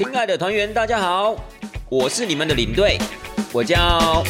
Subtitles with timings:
[0.00, 1.36] 亲爱的团员，大家好，
[1.90, 2.96] 我是你们的领队，
[3.52, 4.24] 我叫。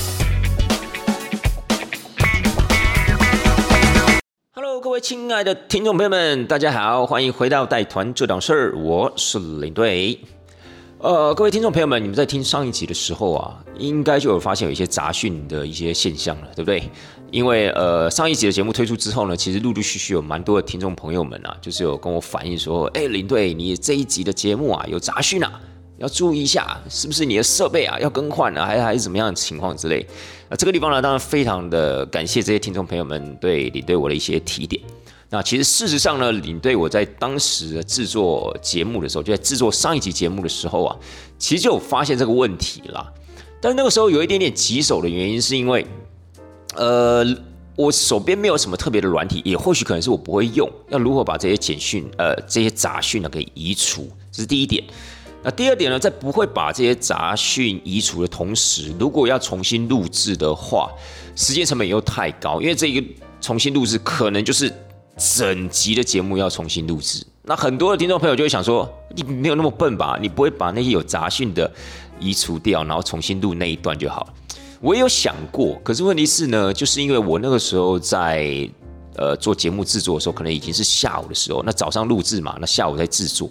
[4.53, 10.19] Hello，各位亲爱的听众朋友们，大家好，欢迎回到带团这档事儿，我是领队。
[11.03, 16.83] 呃，各位听众朋友们，你们在听上一集的时候啊，应该就有发现有一些杂讯的一些现象了，对不对？
[17.30, 25.59] 因为呃，上一集的节目推出之后呢，其实陆陆续续有蛮多的听众朋友们啊，就是有跟我反映说，哎，领队，你这一集的节目啊有杂讯啊，
[25.97, 30.07] 要注意一下，是不是你的设备啊要更换啊，还还是怎么样的情况之类？
[30.51, 34.82] 那这个地方呢，当然非常的感谢这些听众朋友们对领队我的一些提点。
[35.33, 40.97] 那其实事实上呢，领队我在当时制作节目的时候，就在制作上一集节目的时候啊，
[41.38, 43.12] 其实就有发现这个问题啦。
[43.61, 45.87] 但那个时候有一点点棘手的原因，是因为，
[46.74, 47.24] 呃，
[47.77, 50.69] 我手边没有什么特别的软体，也或许可能是我不会用。
[50.88, 54.10] 要如何把这些简讯、呃这些杂讯呢给移除？
[54.33, 54.83] 这是第一点。
[55.45, 60.91] 那第二点呢，在不会把这些杂讯移除的同时，如果要重新录制的话，
[61.37, 63.07] 时间成本又太高，因为这一个
[63.41, 64.72] 重新录制可能就是。
[65.21, 70.19] 整集的节目要重新录制，那很多的听众朋友就会想说：“你没有那么笨吧？
[70.19, 71.71] 你不会把那些有杂讯的
[72.19, 74.34] 移除掉，然后重新录那一段就好了。”
[74.81, 78.66] 我也有想过，可是问题是呢，就是因为我那个时候在
[79.15, 83.50] 呃做节目制作的时候，可能已经是下午的时候，那早上录制嘛，那下午在制作，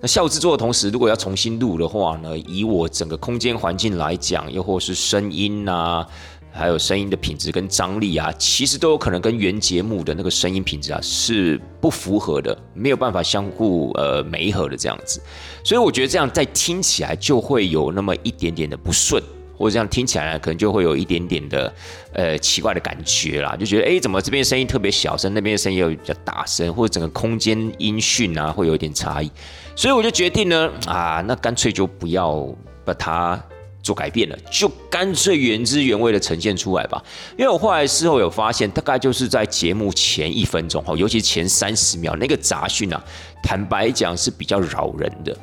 [0.00, 6.06] 那下午制作的同时，如果要重新录的话呢，以我整个空间环境来讲，又或是声音啊。
[6.52, 15.20] 还有声音的品质跟张力啊，其实都有可能跟原节目的那个声音品质啊是不符合的，没有办法相互呃媒合的这样子，
[15.64, 19.22] 所以我觉得这样在听起来就会有那么一点点的不顺，
[19.56, 21.72] 或者这样听起来可能就会有一点点的
[22.12, 29.30] 呃奇怪的感觉啦，就觉得哎怎么这边声音特别小声，那边声音又比较大声，或者整个空间音讯啊会有一点差异，
[29.76, 32.46] 所以我就决定呢啊那干脆就不要
[32.84, 33.40] 把它。
[33.82, 37.02] 做改变了，就干脆原汁原味的呈现出来吧。
[37.36, 43.02] 因为我后来事后有发现，大概就是在节目前一分钟哈，尤其前三十秒那个杂讯啊，
[43.42, 45.36] 坦白讲是比较扰人的。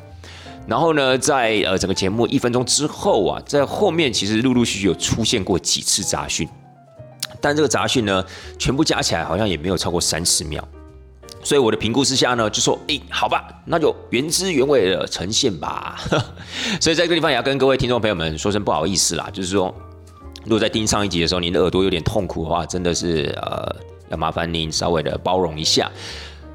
[0.67, 6.47] 然后呢，在呃整个节目一分钟之后啊，在后面其实陆陆续续有出现过几次杂讯，
[7.39, 8.23] 但这个杂讯呢，
[8.59, 10.67] 全部加起来好像也没有超过三十秒。
[11.47, 15.95] 所以我的评估之下呢，就说，哎，好吧，那就原汁原味的呈现吧。
[16.81, 19.73] 所以在这个地方也要跟各位听众朋友们说声不好意思啦，就是说，
[20.43, 23.73] 如果在听上一集的时候，您的耳朵有点痛苦的话，真的是呃，
[24.09, 25.89] 要麻烦您稍微的包容一下。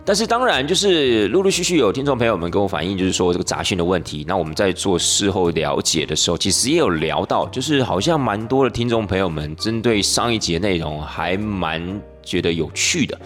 [0.05, 4.27] 但是当然，就是陆陆续续有听众朋友们跟我反映，就是说这个杂讯的问题。
[4.29, 13.19] 那我们在做事后了解的时候，其实也有聊到，就是好像蛮多的听众朋友们针对上一集的内容，还蛮觉得有趣的。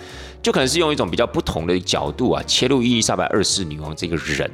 [0.47, 4.49] 就可能是用一种比较不同的角度啊，切入伊丽莎白二世女王这个人，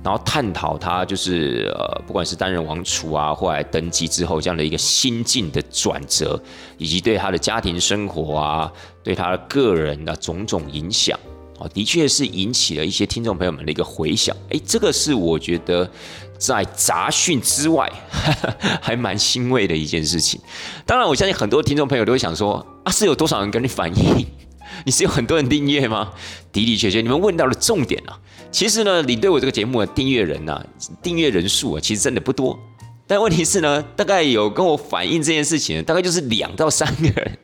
[0.00, 6.40] 然后探讨她就是呃，不管是担任王储啊，或来登基之后这样的一个心境的转折，
[6.78, 11.18] 以及对她的家庭生活啊，对她的个人的种种影响
[11.58, 14.36] 啊，的确是引起了一些听众朋友们的一个回响。
[14.50, 15.90] 哎，这个是我觉得
[16.38, 17.90] 在杂讯之外
[18.80, 20.40] 还蛮欣慰的一件事情。
[20.86, 24.24] 当然，我相信很多听众朋友都会想说啊，是有多少人跟你反映？
[24.84, 26.12] 你是有很多人订阅吗？
[26.52, 28.18] 的的确确，你们问到了重点啊。
[28.50, 30.64] 其实呢，你对我这个节目的订阅人呐，
[31.02, 32.58] 订阅人数啊，其实真的不多。
[33.06, 37.38] 但问题是呢，大概有跟我反映这件事情的，大概就是两到三个人，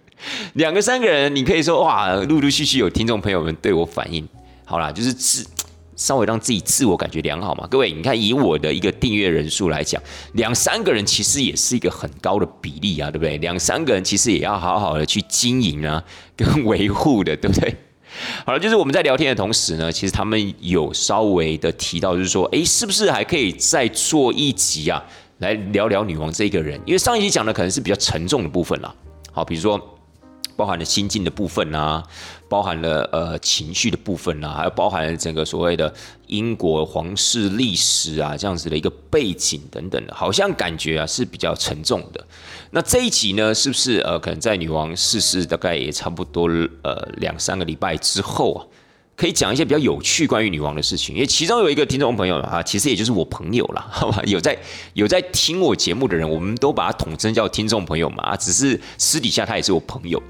[0.54, 4.26] 两个三个人，你可以说哇，陆陆续续有听众朋友们对我反映。
[4.64, 5.46] 好啦，就是自。
[5.98, 10.00] 稍微让自己自我感觉良好嘛，各位，你看以我的一个订阅人数来讲，
[10.32, 13.36] 两三个人其实也是一个很高的比例啊，对不对？
[13.38, 16.02] 两三个人其实也要好好的去经营啊，
[16.36, 17.76] 跟维护的，对不对？
[18.46, 25.04] 好了，就是我们在聊天的同时呢，其实他们有稍微的提到，就是说，哎，是不是还可以再做一集啊，
[25.38, 26.80] 来聊聊女王这个人？
[26.86, 28.94] 因为上一集讲的可能是比较沉重的部分啦，
[29.32, 29.97] 好，比如说。
[30.58, 32.02] 包含了心境的部分啊，
[32.48, 35.94] 包含了呃情绪的部分啊，还有包含了整个所谓的
[36.26, 42.26] 英国皇室历史啊这样子的一个背景等等的，好像感觉啊是比较沉重的。
[42.72, 46.48] 那这一集呢，是不是呃可能在女王逝世大概也差不多
[46.82, 48.66] 呃两三个礼拜之后啊，
[49.14, 51.14] 可以讲一些比较有趣关于女王的事情？
[51.14, 54.20] 因为其中有一个听众朋友啊，其实也就是我朋友了，好吧？
[54.26, 54.58] 有在
[54.94, 60.20] 有在听我节目的人，我们都把他统称叫听众朋友嘛，啊，只是私底下他也是我朋友。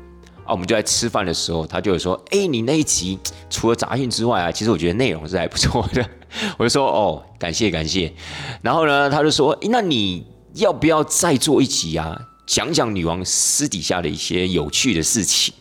[0.48, 3.18] 啊，我们就在吃饭的时候，他就会说：“哎，你那一集
[3.50, 6.04] 除了杂讯之外啊，其实我觉得内容是还不错的。”
[6.56, 8.10] 我就说：“哦，感谢感谢。”
[8.62, 12.18] 然后呢，他就说：“，那你要不要再做一集啊？
[12.46, 15.52] 讲讲女王私底下的一些有趣的事情？”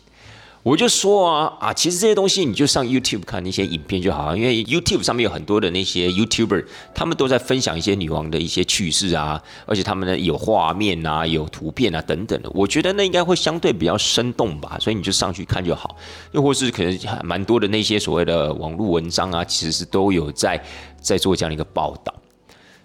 [0.68, 6.62] 我就说啊啊，其实这些东西你就上 YouTube 看那些影片就好，因为 YouTube 上面有很多的那些 YouTuber，
[6.94, 15.96] 他们都在分享一些女王的一些趣事啊，而且他们呢有画面啊、有图片啊等等的，我觉得那应该会相对比较生动吧，所以你就上去看就好。
[16.32, 20.62] 又或是可能蛮多的那些所谓的网络文章啊，其实是都有在
[21.00, 22.12] 在做这样的一个报道。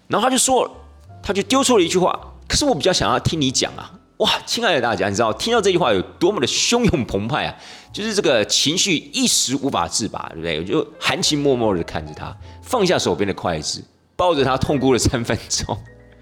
[0.08, 0.74] 然后他就说，
[1.22, 3.92] 他就丢出了一句话，可是我比较想要听你讲啊。
[4.18, 7.54] 哇，亲爱的大家，你知道听到这句话有多么的汹涌澎湃啊？
[7.92, 10.58] 就是这个情绪一时无法自拔，对不对？
[10.60, 13.82] 我就含情脉脉的看着他，放下手边的筷子，
[14.14, 15.76] 抱着他痛哭了三分钟，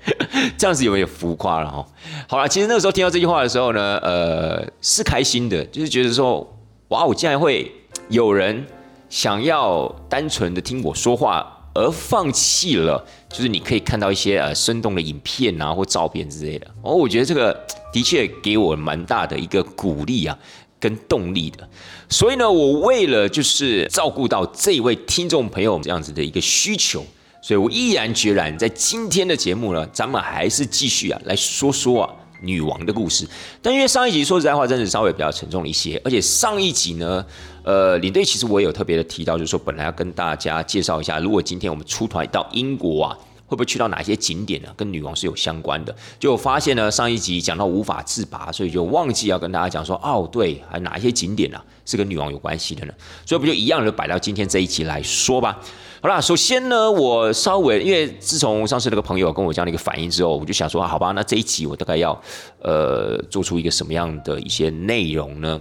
[0.56, 1.86] 这样子有没有浮夸了哈。
[2.26, 6.40] 好了，其实那个时候听到这句话的时候呢，呃，是开心的，就是觉得说，
[6.88, 7.70] 哇，我竟然会
[8.08, 8.66] 有人
[9.10, 11.58] 想要单纯的听我说话。
[11.74, 16.66] 而放弃了，就是你可以看到一些呃生动的影片啊或照片之类的。
[16.82, 17.58] 哦，我觉得这个
[17.92, 20.38] 的确给我蛮大的一个鼓励啊，
[20.78, 21.68] 跟动力的。
[22.08, 27.04] 所以呢，我为了就是照顾到这位听众朋友这样子的一个需求，
[27.40, 32.14] 所以我毅然决然在今天的节目呢，咱们还是继续啊来说说啊。
[32.44, 33.24] 女王的故事，
[33.62, 37.24] 但因为上一集说实在话，真的稍微比较沉重一些，而且上一集呢，
[37.64, 43.16] 呃，领队其实我也有特别的提到，就是说本来要跟大家介绍一下，如果今天我们出团到英国啊，
[43.46, 44.68] 会不会去到哪些景点呢？
[44.76, 45.94] 跟女王是有相关的。
[46.18, 52.92] 就发现呢，上一集讲到无法自拔，所以就忘记要跟大家讲说，哦，对，还哪一些景点呢是跟女王有关系的呢？
[53.24, 55.58] 所以不就一样的摆到今天这一集来说吧。
[56.00, 62.20] 好啦，首先呢，我稍微因为自从上次那个朋友跟我这样的一个反应之后，我就想说，好吧，那这一集我大概要
[62.60, 65.60] 呃做出一个什么样的一些内容呢？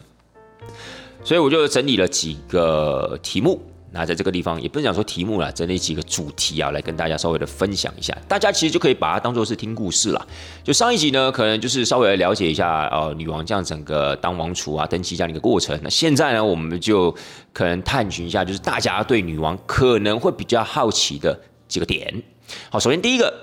[1.24, 3.62] 所以我就整理了几个题目。
[3.94, 8.18] 那在这个地方也不能讲说题目了，整理几个主题啊，来跟大家稍微的分享一下。
[8.26, 10.28] 大家其实就可以把它当做是听故事了。
[10.64, 15.78] 就上一集呢，可能就是稍微了解一下呃女王这样整个当王储啊登基这样的一个过程。
[15.84, 17.14] 那现在呢，我们就
[17.52, 21.38] 可能探寻一下，就是大家对女王可能会比较好奇的
[21.68, 22.24] 几个点。
[22.70, 23.34] 好，首先第一个，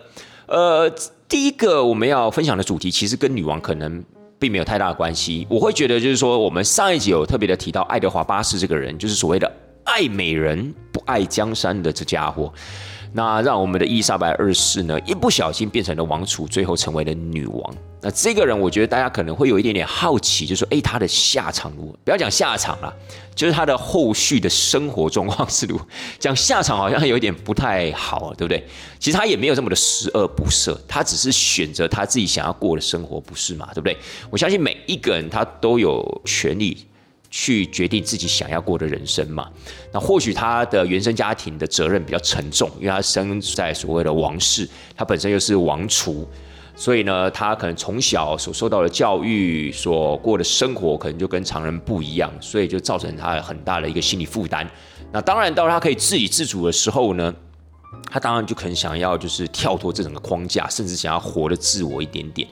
[0.46, 0.90] 呃，
[1.28, 4.02] 第一个我们要分享的主题其实跟女王可能
[4.38, 5.46] 并没有太大的关系。
[5.49, 9.50] 我会觉得就是说，我们上一集有特别的提到爱德华八世这个人，就是所谓的。
[9.90, 12.52] 爱美人不爱江山的这家伙，
[13.12, 17.75] 那让我们的伊丽莎白二世呢一不小心变成了王储，最后成为了女王。
[18.00, 21.99] 那这个人，我觉得大家可能会有一点点好奇，就说：哎，他的下场如何？
[22.05, 22.94] 不要讲下场了，
[23.34, 25.84] 就是他的后续的生活状况是如何？
[26.16, 28.64] 讲下场好像有点不太好，对不对？
[29.00, 33.69] 其实他也没有这么的十恶不赦，他只是选择他自己想要过的生活，不是嘛？
[33.75, 33.96] 对不对？
[34.31, 36.87] 我相信每一个人他都有权利。
[37.30, 39.48] 去决定自己想要过的人生嘛？
[39.92, 46.26] 那或许他的原生家庭的责任比较沉重，因为他生在所谓的王室，他本身又是王储，
[46.75, 54.69] 所以呢，他可能从小所受到的教育、所过的生活，可能就跟常人不一样，所以就造成他很大的一个心理负担。
[55.12, 57.34] 那当然，到他可以自给自足的时候呢，
[58.10, 62.48] 他当然就可能想要就是跳脱这整个框架，甚至想要活得自我一点点。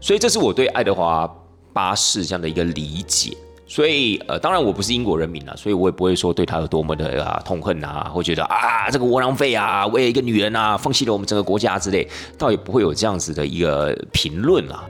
[0.00, 1.28] 所以，这是我对爱德华
[1.72, 3.36] 八世这样的一个理解。
[3.70, 12.04] 所以，呃，当然我不是英国人民啊，所以我也不会说对他有多么的啊痛恨啊，会觉得啊这个窝囊废啊，为了一个女人啊放弃了我们整个国家之类，
[12.36, 14.84] 倒也不会有这样子的一个评论啊。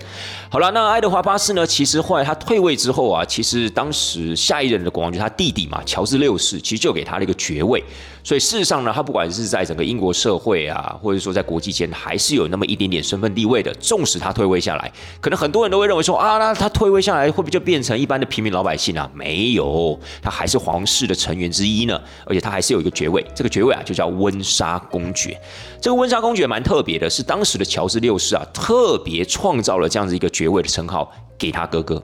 [0.53, 1.65] 好了，那爱德华八世呢？
[1.65, 7.81] 其实后来他退位之后啊，其实当时下一任的国王就是他弟弟嘛，乔治六世，其实就给他了一个爵位。
[8.25, 13.73] 所以事实上呢，他不管是在整个英国社会啊，或者说在国际间，还是有那么一点点身份地位的。
[13.75, 19.09] 纵使他退位下来，可能很多人都会认为说啊，那他退位下来会不会就变成一般的平民老百姓啊？
[19.15, 21.99] 没有，他还是皇室的成员之一呢。
[22.27, 25.41] 而且他还是有一个爵位，这个爵位啊就叫温莎公爵。
[25.81, 30.29] 这个温莎公爵蛮特别的，是当时的乔治六世啊特别创造了这样子一个。
[30.41, 32.03] 爵位的称号给他哥哥，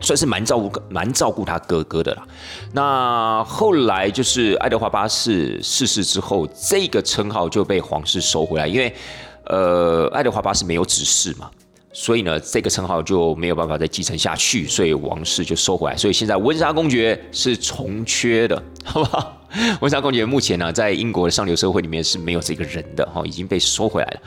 [0.00, 2.22] 算是蛮照顾蛮照顾他哥哥的啦。
[2.72, 8.94] 那后来就是爱德华八世逝世之后，这个称号就被皇室收回来，因为
[9.46, 11.50] 呃爱德华八世没有子嗣嘛，
[11.92, 15.96] 所以呢这个称号就没有办法再继承下去，所以王室就收回来。
[15.96, 19.37] 所以现在温莎公爵是重缺的，好不好？
[19.80, 24.20] 温莎公爵目前呢，在英国的上流社会里面是没有这个人的哈，已经被收回来了。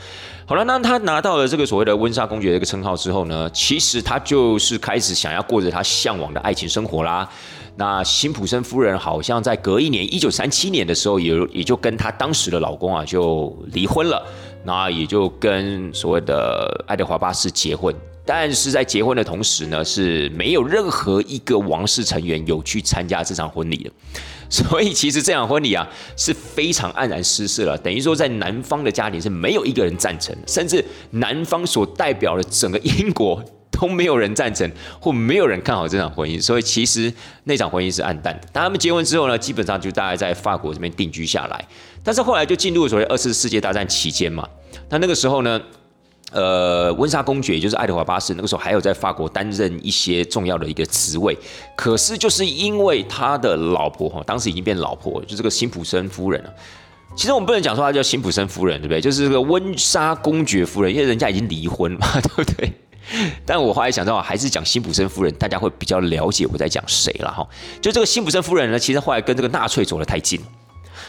[0.45, 7.29] 好了，那他拿到了这个所谓的温莎公爵这个称号之后呢，其实他就是开始想要过着他向往的爱情生活啦。
[7.77, 14.21] 那辛普森夫人好像在隔一年，一九三七年的时候，也也就跟他当时的老公啊就离婚了，
[14.65, 17.95] 那也就跟所谓的爱德华八世结婚。
[18.25, 23.91] 但是在结婚的同时呢，是没有任何一个王室成员有去参加这场婚礼的。
[24.51, 37.11] 所以其实这场婚礼啊是非常黯然失色了，等于说在南方的家庭是没有一个人赞成，甚至南方所代表的整个英国都没有人赞成，或没有人看好这场婚姻，所以其实
[37.45, 38.47] 那场婚姻是暗淡的。
[38.51, 41.65] 当他们结婚之后呢，基本上就大概在法国这边定居下来。
[42.03, 44.45] 但是后来就进入所谓二次世界大战期间嘛，
[44.89, 45.61] 那那个时候呢，
[46.31, 51.37] 呃，温莎公爵也就是爱德华八世，那个时候还有在法国担任一些重要的一个职位。
[51.75, 56.53] 可是就是因为他的老婆哈，当时已经变老婆，就这个辛普森夫人了。
[57.13, 59.01] 其实我们不能讲说她叫辛普森夫人，对不对？
[59.01, 62.71] 就是这个温莎公爵夫人，因为人家已经离婚嘛， 对不对？
[63.45, 67.45] 但我后来想到，还是讲辛普森夫人，大家会比较了解我在讲谁了哈。
[67.81, 70.39] 就这个辛普森夫人呢，其实后来跟这个纳粹走得太近。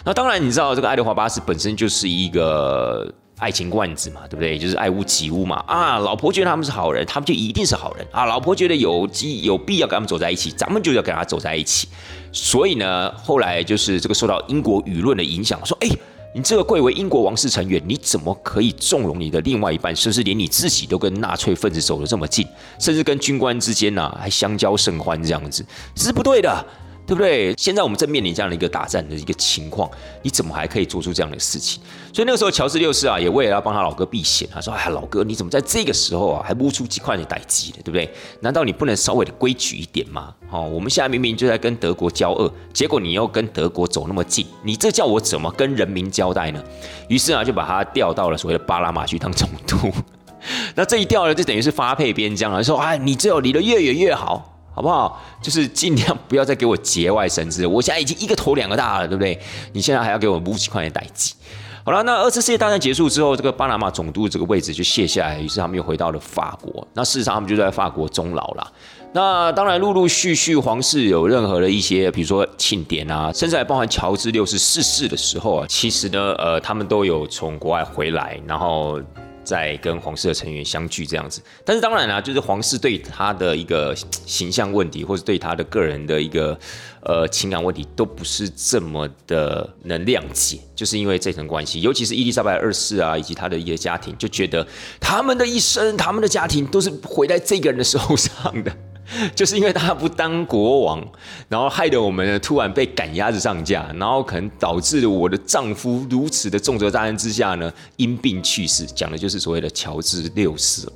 [0.04, 4.56] 那当然，你知道这个爱德华八世本身就是一个爱情罐子嘛，对不对？
[4.56, 5.56] 就是爱屋及乌嘛。
[5.66, 8.24] 啊，老婆觉得他们是好人，他们就一定是好人啊。
[8.24, 11.88] 老婆觉得有机有必要跟他们走在一起，咱们就要跟他走在一起。
[12.32, 15.88] 所以呢，后来就是这个受到英国舆论的影响，说，哎。
[16.34, 22.46] 你这个贵为英国王室成员，你怎么可以纵容你的另外一半，甚至连你自己都跟纳粹分子走得这么近，
[22.78, 25.62] 甚至跟军官之间呢还相交甚欢这样子，
[25.94, 26.66] 是不对的。
[27.06, 27.52] 对不对？
[27.58, 29.90] 现在我们正面临这样的一个打战的一个情况，
[30.22, 31.82] 你怎么还可以做出这样的事情？
[32.12, 38.08] 所以那个时候，乔治六世啊，也为了要帮他老哥避险，他说：“哎，老哥，你怎么在这个时候啊，还摸出几块的歹机的，对不对？
[38.40, 40.34] 难道你不能稍微的规矩一点吗？
[40.50, 46.62] 哦，我们现在明明就在跟德国交恶，结果你又跟德国走那么近，你这叫我怎么跟人民交代呢？”
[47.08, 49.90] 于是啊，就把他调到了所谓的巴拉马去当总督。
[50.74, 55.20] 那这一调呢，就等于是发配边疆了，说：“哎，你只有离得越远越好。”好不好？
[55.42, 57.66] 就是尽量不要再给我节外生枝。
[57.66, 59.38] 我现在已经一个头两个大了，对不对？
[59.72, 61.36] 你现在还要给我五几块钱代金。
[61.84, 66.86] 好了，那二次世界大战结束之后，这个巴拿马总督这个位置就卸下来，于是他们又回到了法国。
[66.94, 68.72] 那事实上，他们就在法国终老了。
[69.12, 79.00] 那当然，陆陆续续皇室有任何的一些，比如说庆典啊，甚至还包含乔治六世逝世的时候啊，其实呢，呃，他们都有从国外回来，然后。
[79.44, 83.94] 在跟皇室的成员相聚这样子，但是当然啦，就是皇室对他的一个
[84.26, 86.58] 形象问题，或是对他的个人的一个
[87.02, 94.66] 呃情感问题，都不是这么的能谅解，就是因为这层关系，尤其是伊丽莎白二世啊，以及他的一个家庭，就觉得
[95.00, 98.76] 他们的一生，他们的家庭都是毁在这个人的手上的。
[99.34, 101.06] 就是因为他不当国王，
[101.48, 108.86] 然后害得我们呢突然被赶鸭子上架，然后可能导致我的丈夫如此的重责大任之下呢，因病去世。
[108.86, 110.92] 讲的就是所谓的乔治六世了。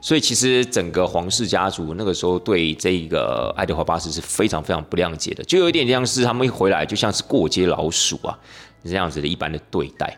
[0.00, 8.38] 所以其实整个皇室家族那个时候对这个爱德华八世是非常非常不谅解的，就有一点像是他们一回来就像是过街老鼠啊
[8.84, 10.16] 这样子的一般的对待。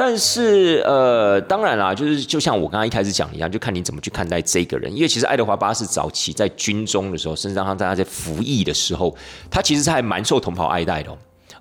[0.00, 4.94] 但是，呃，当然啦，就是就像我刚刚一开始讲一样，就看你怎么去看待这个人。
[4.94, 9.12] 因为其实爱德华八世早期在军中的时候，甚至让他在他在服役的时候，
[9.50, 11.10] 他其实还蛮受同袍爱戴的。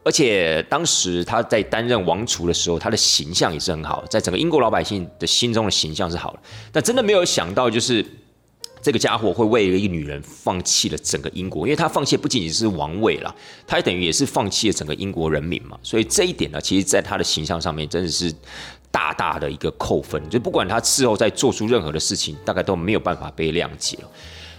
[0.04, 6.40] 而且当时他在担任王储的时候，他的形象也是很好，在整个英国老百姓的心中的形象是好的。
[6.72, 8.06] 但真的没有想到，就是。
[8.88, 13.36] 这个家伙会为了一个女人放弃了整个英国，因为他放弃不仅仅是王位了，
[13.68, 15.78] 他也等于也是放弃了整个英国人民嘛。
[15.84, 18.34] 所以这一点呢，其实在他的形象上面真的是
[18.90, 20.30] 大大的一个扣分。
[20.30, 24.10] 就不管他事后再做出任何的事情，大概都没有办法被谅解了。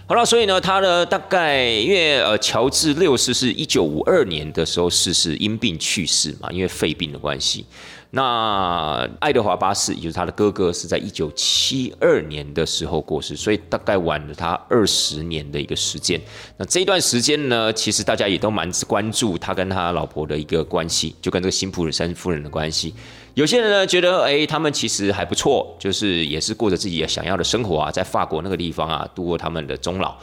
[0.05, 7.65] 好了，所以呢，他呢大概因为呃，乔治六世是一九五二年的时候逝世，因病去世嘛，因为肺病的关系。
[8.11, 16.19] 那爱德华八世，也就是他的哥哥，是在一九七二年的时候过世，所以大概晚了他二十年的一个时间。
[16.57, 22.95] 那这一段时间呢，其实大家也都蛮关注他跟他老婆的一个关系，就跟这个辛普森夫人的关系。
[23.39, 30.13] 有些人呢觉得，哎，他们其实还不错，就是也是过着自己想要的生活啊，在法国那个地方啊，度过他们的终老。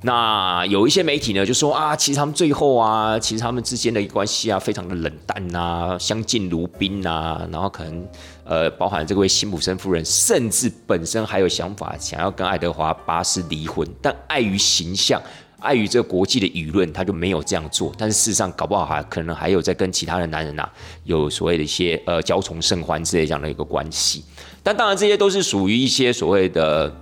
[0.00, 8.08] 那有一些媒体呢，就说啊，其实他们最后啊，其实他们之间的关系啊，非常的冷淡呐，相敬如宾呐，然后可能
[8.46, 15.20] 呃，包含这位辛普森夫人，甚至本身还有想法想要跟爱德华八世离婚，但碍于形象，
[15.64, 17.92] 碍于这个国际的舆论，他就没有这样做。
[17.98, 20.68] 但是事实上，搞不好还可能还有在跟其他的男人呐，
[21.04, 24.24] 有所谓的一些呃交从甚欢之类这样的一个关系。
[24.62, 26.94] 但当然，这些都是属于一些所谓的。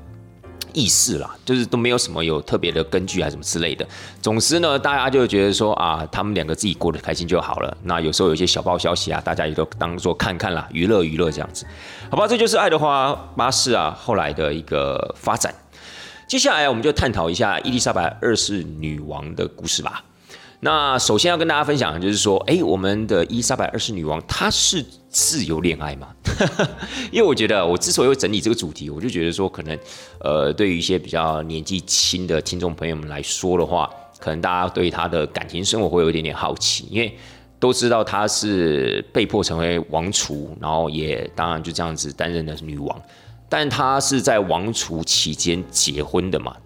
[0.75, 3.87] 意识啦，就是都没有什么有特别的根据啊，什么之类的。
[4.23, 7.77] 总之呢，大家就觉得说啊，他们两个自己过得开心就好了。
[7.83, 11.67] 那有时候有一些小报消息啊，大家也都当做看看啦，娱乐娱乐这样子，
[12.11, 12.27] 好吧？
[12.27, 15.55] 这就是爱德华八世啊后来的一个发展。
[16.27, 20.03] 接下来我们就探讨一下伊丽莎白二世女王的故事吧。
[20.61, 26.09] 那首先要跟大家分享的就是说，哎，我们的伊丽莎白二世女王她是自由恋爱吗？
[27.11, 29.77] 因为我觉得我之所以会整理这个主题，我就觉得说，可能
[30.21, 37.15] 呃，对于一些比较年纪轻的听众朋友们来说的话，可能大家对她的感情生活会有一点点好奇，因为
[37.59, 43.03] 都知道她是被迫成为王储，然后也当然就这样子担任的女王。
[43.53, 46.57] 但他是在王储期间结婚的嘛。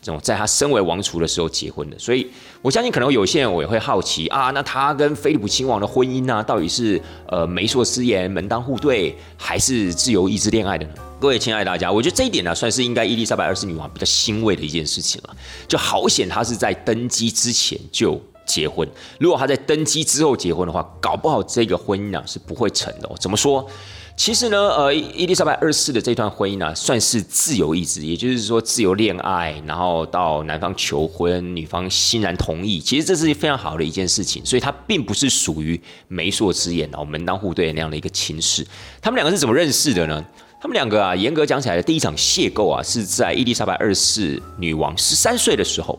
[0.00, 2.24] 这种在他身为王储的时候结婚的，所以
[2.62, 10.92] 我相信可能有些人我也会好奇啊，那他跟菲利普亲王的婚姻呢，到底是呃媒妁之言、门当户对，还是自由意志恋爱的呢？
[11.18, 15.36] 各位亲爱的大家，我觉得这一点呢，算是应该伊丽莎白二世女王比较欣慰的一件事情了。
[15.66, 18.88] 就好险，她是在登基之前就结婚，
[19.18, 23.08] 如果她在登基之后结婚的话，搞不好这个婚姻呢是不会成的。
[23.08, 23.68] 哦怎么说？
[24.16, 32.80] 其实呢，呃，伊丽莎白二世的这段婚姻呢，算是自由意志，也就是说自由恋爱，然后到男方求婚，女方欣然同意。
[32.80, 38.66] 其实这是非常好的一件事情，所以它并不是属于媒妁之言哦，门当户对那样的一个情事。
[39.02, 40.24] 他们两个是怎么认识的呢？
[40.58, 45.96] 他们两个啊，严格讲起来的第一场邂逅啊，是在伊丽莎白二世女王十三岁的时候。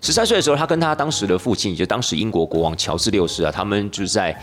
[0.00, 4.34] 十三岁的时候，她跟她当时的父亲，就当时英国国王乔治六世啊，他们就是在。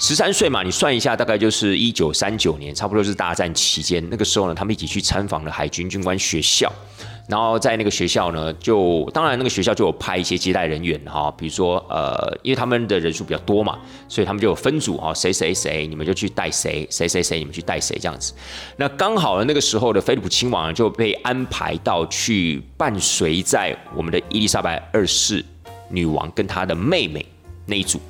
[0.00, 4.06] 十三岁嘛，你算一下，大概就是一九三九年，差不多是大战期间。
[4.08, 6.72] 那个时候呢，他们一起去参访了海军军官学校，
[7.28, 13.76] 然后在那个学校呢，就当然那个学校就有派一些接待人员哈，比如说呃，因为他们的人数比较多嘛，
[14.08, 18.32] 所以他们就有分组哈，谁谁谁你们就去带谁，谁谁谁你们去带谁这样子。
[18.76, 25.44] 那刚好呢，那个时候的菲利普亲王就被安排到去伴随在我们的伊丽莎白二世
[25.88, 27.26] 女王跟她的妹妹
[27.66, 28.00] 那一组。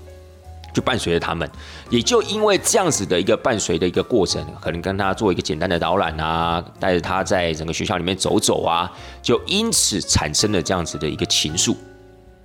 [0.72, 1.48] 就伴随着他们，
[1.90, 8.90] 也就因为这样子的一个伴随的一个过程，可能跟他做一个简单的导览啊，带着他在整个学校里面走走啊，
[9.22, 11.74] 就因此产生了这样子的一个情愫，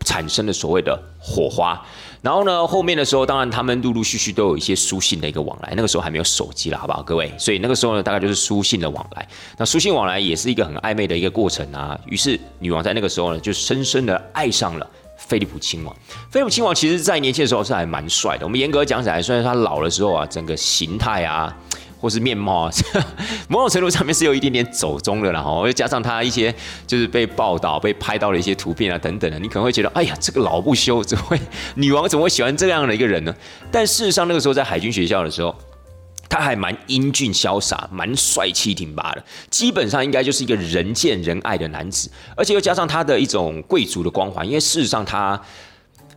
[0.05, 1.79] 产生了所谓的火花。
[2.21, 5.73] 然后呢，后面的时候，当然他们陆陆续续都有一些书信的一个往来。
[5.75, 7.29] 那个时候还没有手机了，好不好，各位？
[7.37, 9.27] 所以那个时候呢，大概就是书信的往来。
[9.57, 11.99] 那书信往来也是一个很暧昧的一个过程啊。
[12.05, 14.89] 于是女王在那个时候呢，就深深的爱上了。
[15.33, 15.95] 菲利普亲王，
[16.29, 18.45] 菲利普亲王其实，在年轻的时候是还蛮帅的。
[18.45, 21.51] 我们严格讲起来，虽然他老的时候啊，整个形态啊，
[21.99, 22.71] 或是面貌啊，
[23.49, 25.65] 某种程度上面是有一点点走中的了哈。
[25.65, 26.53] 又加上他一些
[26.85, 31.39] 就是被报道、被拍到的一些图片啊等等的，你可能会觉得，哎呀，这个老不休，怎么会
[31.73, 33.33] 女王怎么会喜欢这样的一个人呢？
[33.71, 35.55] 但事实上，那个时候在海军学校的时候。
[36.33, 45.39] 他还蛮英俊潇洒，蛮帅气挺拔的，基本上应该就是一个人见人爱的男子，而且又加上他的一种贵族的光环，因为事实上他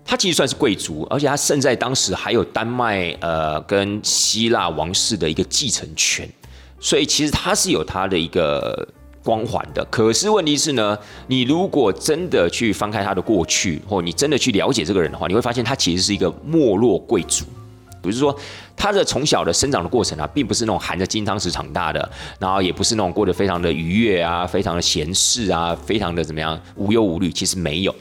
[0.06, 6.26] 他其实算是贵族，而且他胜在当时还有丹麦呃跟希腊王室的一个继承权，
[6.80, 8.88] 所以其实他是有他的一个
[9.22, 9.84] 光环的。
[9.90, 17.44] 可是问题是呢，你如果真的去翻开他的过去，或你真的去了解这个人的话，你会发现他其实是一个没落贵族。
[18.06, 18.36] 比如说，
[18.76, 27.30] 他的从小的生长的过程啊，并不是那种含着金汤匙长大的，然后也不是那种过得非常的愉悦啊，非常的闲适啊，非常的怎么样无忧无虑。
[27.30, 27.94] 其实没有。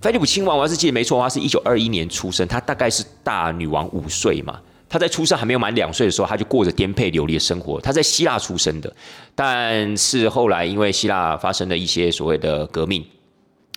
[0.00, 4.58] 菲利普亲王，我要是记得没错的话，是一九二一年出生，他大概是大女王五岁嘛。
[4.88, 7.80] 他在出生还没有满两岁的时候，他就过着颠沛流离的生活。
[7.80, 8.92] 他在希腊出生的，
[9.34, 13.04] 但是后来因为希腊发生了一些所谓的革命。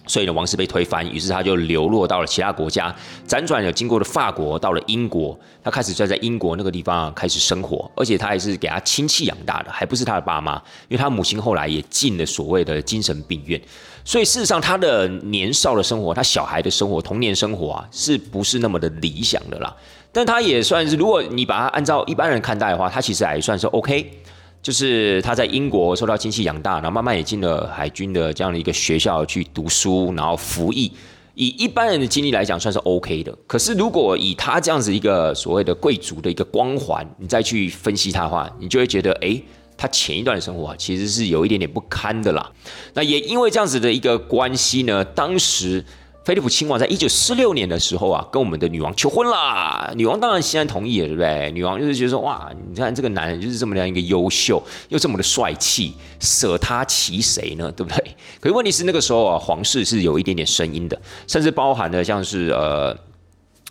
[0.05, 2.93] 所以呢，王室被推翻，于是他就流落到了其他国家，
[3.27, 10.55] 辗转有经过了法国，到了英国，他开始就在英国那个地方开始生活，而且他还是给他亲戚养大的，还不是他的爸妈，
[10.87, 13.61] 因为他母亲后来也进了所谓的精神病院，
[14.03, 19.73] 所以事实上他的年少的生活，他小孩的生活，童年生活啊，是不是那么的理想的啦？
[20.11, 24.19] 但他也算是，如果你把他按照一般人看待的话，他其实还算是 OK。
[24.63, 30.91] 就是他在英国受到亲戚养大，然后慢慢也进了海军的这样的一个学校去读书，然后服役。
[31.35, 33.37] 以一般人的经历来讲，算是 OK 的。
[33.45, 39.41] 可是如果以他这样子一个所谓的贵族的一个光环，你再去分析他的话，你就会觉得，哎，
[39.75, 42.49] 他前一段生活其实是有一点点不堪的啦。
[42.93, 45.83] 那也因为这样子的一个关系呢，当时。
[46.23, 49.91] 菲利普亲王在一九四六年的时候啊，跟我们的女王求婚啦。
[49.97, 51.51] 女王当然欣然同意了，对不对？
[51.51, 57.69] 女王就是觉得说，哇，你看这个男人就是这么样一个优秀，又这么的帅气，舍他其谁呢？
[57.73, 58.15] 对不对？
[58.39, 62.97] 可是问题是那个时候啊，皇室是有一点点声音的，甚至包含了像是呃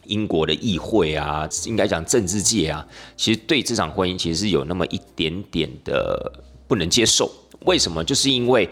[0.05, 2.87] 英国的议会啊，应该讲政治界啊，
[3.17, 6.31] 其实对这场婚姻其实是有那么一点点的
[6.69, 7.33] 不能接受。
[7.61, 8.05] 为什么？
[8.05, 8.69] 就是因为。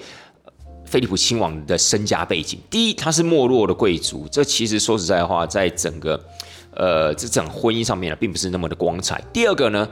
[0.91, 6.21] 菲利普亲王的身家背景，第一，他是没落的贵族，这其实说实在话，在整个
[6.75, 9.23] 呃这整婚姻上面呢，并不是那么的光彩。
[9.33, 9.89] 第二个呢，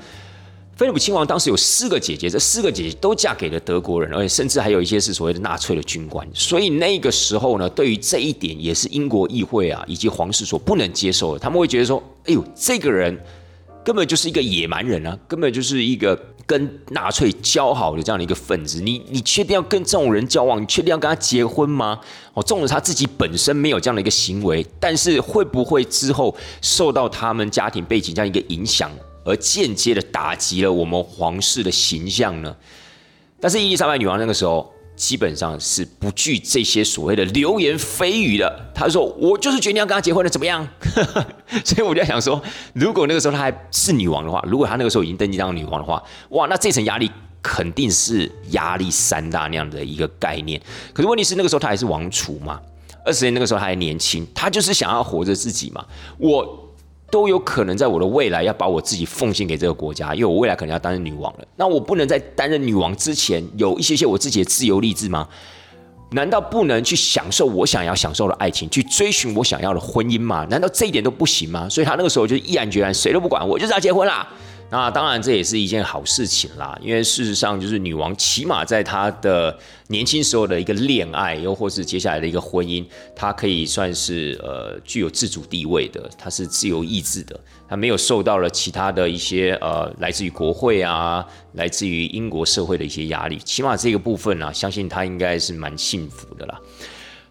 [0.75, 13.17] 菲利普亲王当时有四个姐姐，这四个姐姐都嫁给了德国人，而且甚至还有一些是所谓的纳粹的军官，所以那个时候呢，对于这一点也是英国议会啊以及皇室所不能接受的，他们会觉得说，哎呦，这个人。
[13.85, 15.19] 根本就是一个野蛮人啊！
[15.27, 16.15] 根本就是一个
[16.49, 18.81] 跟纳粹交好的这样的一个分子。
[18.81, 20.61] 你你确定要跟这种人交往？
[20.61, 22.01] 你确定要跟他结婚吗？
[22.33, 28.91] 哦，纵使他自己本身没有这样的一个行为，但是会不会之后受到他们家庭背景这样一个影响，
[29.25, 32.57] 而间接的打击了我们皇室的形象呢？
[33.39, 38.71] 但是伊丽莎白女王那个时候基本上是不惧这些所谓的流言蜚语的。
[38.75, 40.67] 他说：“我就是决定要跟他结婚了，怎么样？”
[41.65, 42.43] 所以我就在想说，
[42.75, 50.61] 如果那个时候她还是女王的话，如果她那个时候已经登记当女王的话，哇，那这层压力肯定是压力山大那样的一个概念。
[50.93, 52.61] 可是问题是，那个时候她还是王储嘛，
[53.05, 55.85] 二十年那个时候她还年轻，她就是想要活着自己嘛。
[56.19, 56.68] 我。
[57.11, 61.45] 都有可能在我的未来要把我自己奉献给这个国家，因为我未来可能要担任女王了。
[61.57, 65.27] 那我不能在担任女王之前有一些些我自己的自由励志吗？
[66.13, 70.47] 难道不能去享受我想要享受的爱情，去追寻我想要的婚姻吗？
[70.51, 71.69] 难道这一点都不行吗？
[71.69, 74.27] 所以他那个时候就毅然决然，谁都不管，我就是要结婚啦。
[74.71, 82.85] 那当然，这也是一件好事情啦，因为事实上，就是女王起码在她的年轻时候的一个恋爱，又或是接下来的一个婚姻，
[83.17, 96.61] 她可以算是呃具有自主地位的，她是自由意志的，她没有受到了其他的一些呃来自于国会啊，来自于英国社会的一些压力，起码这个部分呢，相信她应该是蛮幸福的啦。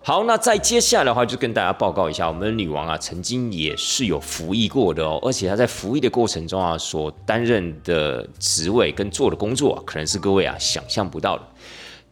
[0.07, 11.43] 好，那在接下来的话，就跟大家报告一下，我们的女王啊，曾经也是有服役过的哦，而且她在服役的过程中啊，所担任的职位跟做的工作，啊，可能是各位啊想象不到的。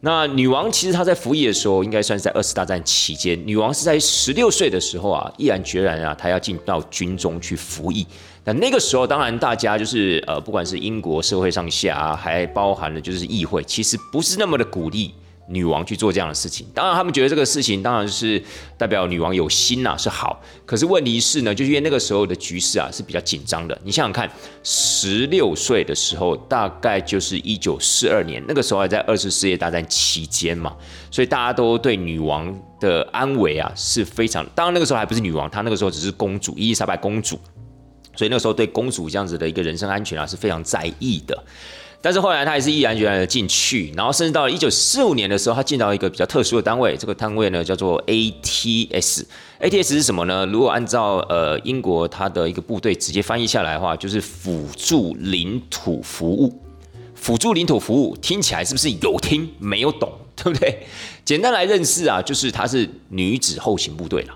[0.00, 8.06] 那女王其实她在服役的时候，应该算是在二次大战期间，女王是在十六岁的时候啊，毅然决然啊，她要进到军中去服役。
[8.44, 15.14] 那那个时候，当然大家就是呃，不管是英国社会上下啊，还包含了就是议会，其实不是那么的鼓励。
[15.48, 18.42] 女王去做这样的事情，当然他们觉得这个事情当然是
[18.76, 20.42] 代表女王有心呐，是好。
[20.64, 23.78] 可是问题是呢，就是因为那个时候的局势啊是比较紧张的。
[23.84, 24.28] 你想想看，
[24.64, 30.76] 十六岁的时候，大概就是一九四二年，那个时候还在二次世界大战期间嘛，
[31.10, 34.44] 所以大家都对女王的安危啊是非常。
[34.54, 37.38] 当然那个时候还不是女王，她那个时候只是公主伊丽莎白公主，
[38.16, 41.44] 所以那个时候对公主这样子的一个人身安全啊是非常在意的。
[42.06, 49.24] 但是后来他还是毅然决然的进去，然后甚至到了一九四五年的时候，他进到一个比较特殊的单位，这个单位呢叫做 ATS。
[49.60, 50.46] ATS 是什么呢？
[50.46, 56.62] 如果按照呃英国它的一个部队直接翻译下来的话，就是辅助领土服务。
[57.16, 60.86] 辅助领土服务听起来是不是有听没有懂，对不对？
[61.24, 64.34] 简单来认识啊，就是它是女子后勤部队了。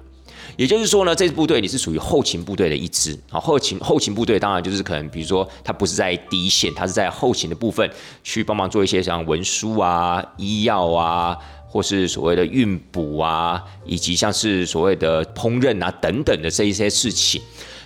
[0.56, 3.40] 也就是说呢，这支部队你是属于后勤部队的一支啊。
[3.40, 7.88] 后勤后勤部队当然就是可能，比如说它不是在第一线，它是在后勤的部分
[8.22, 17.40] 去帮忙做一些像文书啊、医药啊，或是所谓的运补啊，以及像是所谓的烹饪啊等等的这一些事情。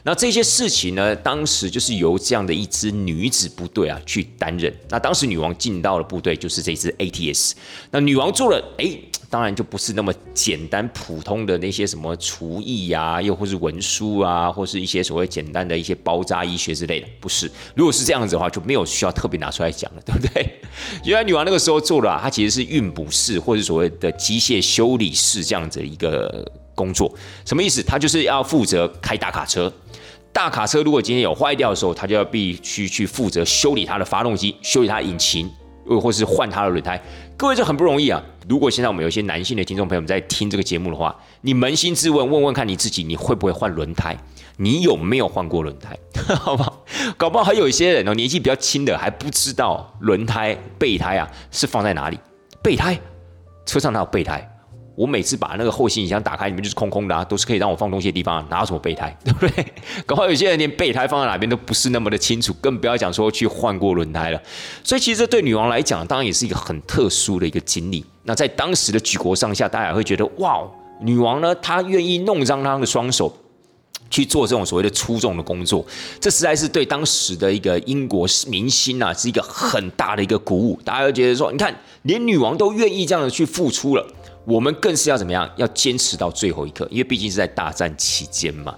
[0.04, 4.72] 那这些事情呢，当时就是由这样的一支女子部队啊去担任。
[4.88, 7.52] 那当时女王进到的部队就是这支 ATS。
[7.90, 8.96] 那女王做了，哎。
[9.30, 17.50] 当然就不是那么简单普通的那些什么厨艺呀，又或是文书啊，或是一些所谓简单的一些包扎医学之类的，不是。
[17.74, 20.60] 如果是这样子的话，就没有需要特别拿出来讲了，对不对？
[21.04, 27.12] 原来女王那个时候做的，她其实是运补室或者所谓的机械修理室这样子一个工作。
[27.44, 27.82] 什么意思？
[27.82, 29.72] 他就是要负责开大卡车，
[30.32, 35.50] 大卡车如果今天有坏掉的时候，他就要必须去负责修理它的发动机，修理它的引擎，
[35.88, 37.00] 又或是换它的轮胎。
[37.37, 38.22] 各位这很不容易啊！
[38.48, 44.16] 如果现在我们有一些男性的听众朋友们在听这个节目的话，你扪心自问，问问看你自己，你会不会换轮胎？
[44.56, 45.98] 你有没有换过轮胎？
[46.37, 46.84] 好不好？
[47.16, 52.18] 搞不好还有一些人哦，年纪比较轻的还不知道轮胎备胎啊是放在哪里？
[52.62, 52.96] 备胎，
[53.66, 54.48] 车上哪有备胎？
[54.96, 59.66] 我每次把那个后行李箱打开，里面就是空空的啊，都是可以让我放东西的地方，哪有什么备胎， 对不对？
[60.07, 64.40] 搞有些人连备胎放在哪边都不是那么的清楚，更不要讲说去换过轮胎了。
[64.85, 68.04] 所以其实对女王来讲，当然也是一个很特殊的一个经历。
[68.22, 70.61] 那在当时的举国上下，大家会觉得哇，
[71.00, 73.37] 女王呢，她愿意弄脏她的双手
[74.11, 75.85] 去做这种所谓的出众的工作，
[76.20, 80.78] 这实在是对当时的一个英国明星啊，是一个很大的一个鼓舞。
[80.85, 84.07] 大家都觉得说，你看，连女王都愿意这样的去付出了。
[84.44, 85.50] 我们更是要怎么样？
[85.57, 88.74] 要坚持到最后一刻，因为毕竟是在大战期间嘛。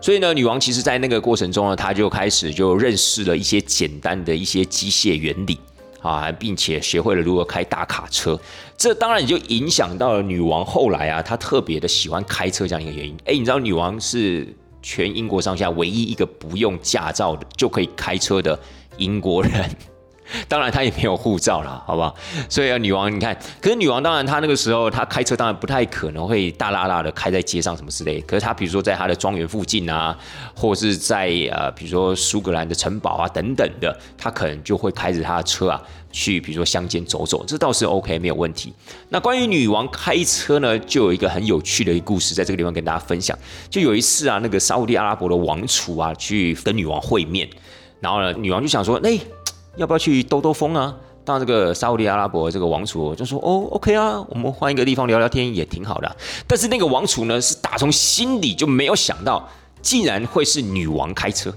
[0.00, 5.58] 所以呢，女王其实在那个过程中呢，她就开始就认识了一些简单的一些机械原理
[6.00, 8.38] 啊，并且学会了如何开大卡车。
[8.76, 13.16] 这当然也就影响到了女王后来啊，她特别的喜欢开车这样一个原因。
[13.24, 14.46] 哎，你知道女王是
[14.80, 18.56] 全英国上下唯一一个不用驾照的就可以开车的
[18.98, 19.68] 英国人。
[20.48, 22.14] 当然，她也没有护照了， 好不好？
[22.48, 28.20] 所以啊，女王，你看，可是女王当然，她那个时候她开车当然不太可能会大拉拉的开在街上什么之类。
[28.22, 30.16] 可是她比如说在她的庄园附近啊，
[30.54, 38.72] 或是在呃，比如说苏格兰的城堡啊等等的，她可能就会开着她的车啊去，比如说乡间走走，这倒是 OK 没有问题。
[39.08, 43.38] 那关于女王开车呢，就有一个很有趣的一故事，在这个地方跟大家分享。
[43.70, 47.48] 就有一次啊，那个沙地阿拉伯的王储啊去跟女王会面，
[48.00, 49.18] 然后呢，女王就想说，哎。
[49.78, 50.94] 要不要去兜兜风啊？
[51.24, 59.48] 当，这个沙地阿拉伯这个王储就说：“哦，OK 啊，我们换一个地方聊聊天也挺好的。”但是那个王储呢，是打从心底就没有想到，
[59.80, 61.54] 竟然会是女王开车。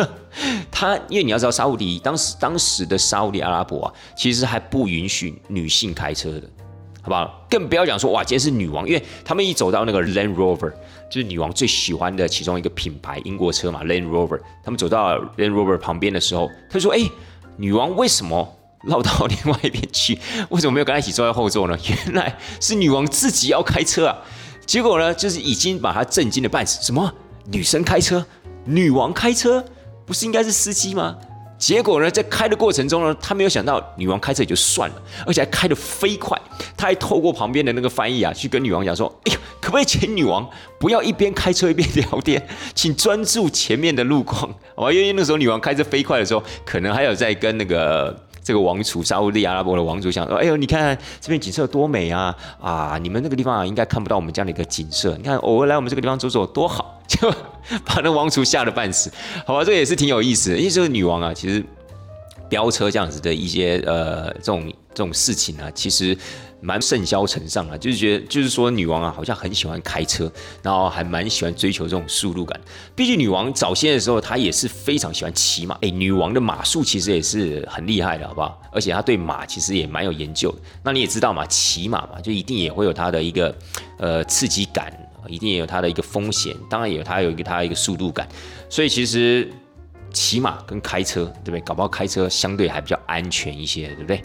[0.70, 6.42] 他因为你要知道，沙地当时当时的沙地阿拉伯啊，其实还不允许女性开车的。
[7.02, 7.46] 好不好？
[7.48, 10.72] 更不要讲说哇，今天是女王，因为他们一走到那个 Land Rover，
[11.08, 14.40] 就是女王最喜欢的其中一个品牌英国车嘛，Land Rover。
[14.64, 16.98] 他们走到 Land Rover 旁边的时候，他说：“哎，
[17.56, 20.18] 女王为什么绕到另外一边去？
[20.50, 21.76] 为什么没有跟她一起坐在后座呢？
[21.88, 24.16] 原来是女王自己要开车啊！
[24.66, 26.82] 结果呢，就是已经把她震惊的半死。
[26.82, 27.12] 什么
[27.46, 28.24] 女生开车？
[28.64, 29.64] 女王开车？
[30.04, 31.16] 不是应该是司机吗？”
[31.58, 36.38] 结果呢，在开的过程中呢，他没有想到女王开车也就算了，而且还开得飞快。
[36.76, 39.40] 他还透过旁边的那个翻译啊，去跟女王讲说：“哎呦，
[39.76, 42.42] 不可以请女王不要一边开车一边聊天，
[42.74, 44.92] 请专注前面的路况，好吧？
[44.92, 52.34] 因为那时候女王开车飞快的时候，可能还有在跟那个这个王储沙利阿拉伯的王储讲说：‘哎呦，你看 这边景色多美啊！
[52.58, 55.14] 啊，你们那个地方啊，应该看不到我们这样的一个景色。
[55.18, 57.30] 你看偶尔来我们这个地方走走多好。’就
[57.84, 59.12] 把那王储吓得半死，
[59.46, 60.56] 好吧，这也是挺有意思的。
[60.56, 61.62] 因为这个女王啊，其实
[62.48, 66.16] 飙车这样子的一些呃这种这种事情啊，其实
[66.60, 70.30] 蛮甚嚣尘上啊，就是觉得就是说女王啊，好像很喜欢开车，
[70.62, 72.60] 然后还蛮喜欢追求这种速度感。
[72.94, 75.76] 毕竟女王早先的时候，她也是非常喜欢骑马。
[75.82, 78.60] 哎，女王的马术其实也是很厉害的，好不好？
[78.72, 80.54] 而且她对马其实也蛮有研究。
[80.82, 83.54] 那你也知道嘛，骑马嘛，就一定也会有她的一个
[83.98, 84.92] 呃刺激感。
[85.28, 88.28] 一定也有它的一个风险，当然也有它有一个它一个速度感，
[88.70, 89.52] 所以其实
[90.12, 91.60] 骑马跟开车，对不对？
[91.62, 94.22] 搞不好开车相对还比较安全一些，对不对？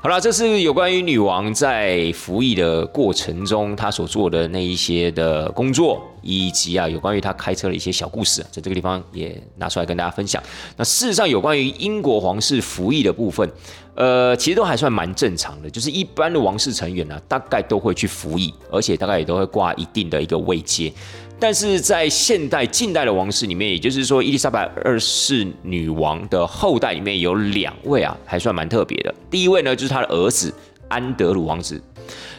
[0.00, 10.40] 好了，这是有关于女王在服役的过程中，她所做的那一些的工作，以及啊有关于她开车的一些小故事，在这个地方也拿出来跟大家分享。
[10.76, 13.50] 那事实上，有关于英国皇室服役的部分，
[13.96, 20.92] 呃，其实都还算蛮正常的，就是一般的王室成员呢，大概都会去服役，而且大概也都会挂一定的一个位阶。
[21.40, 29.14] 但是在现代、近代的王室里面，也就是说伊丽莎白二世女王的后代里面有两位啊，还算蛮特别的。
[29.30, 30.52] 第一位呢，就是她的儿子
[30.88, 31.80] 安德鲁王子，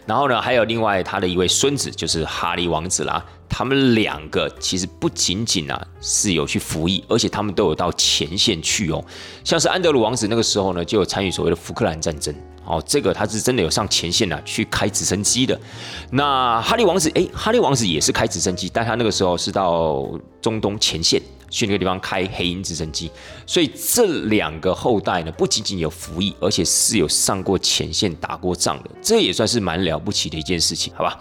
[0.06, 3.24] 然后呢，还有另外他的一位孙子，就是哈利王子啦。
[3.50, 9.04] 他们两个其实不仅仅啊是有去服役，而且他们都有到前线去哦。
[9.44, 12.34] 像是安德鲁王子那个时候呢，就有参与所谓的福克兰战争。
[12.66, 15.60] 哦，这个他是真的有上前线啊，去开直升机的。
[16.12, 20.08] 那哈利王子，哎，哈利王子也是开直升机，但他那个时候是到
[20.40, 23.10] 中东前线去那个地方开黑鹰直升机。
[23.48, 31.20] 所以这两个后代呢，不仅仅有服役，而且是有上过前线打过仗的，这也算是蛮了不起的一件事情，好吧？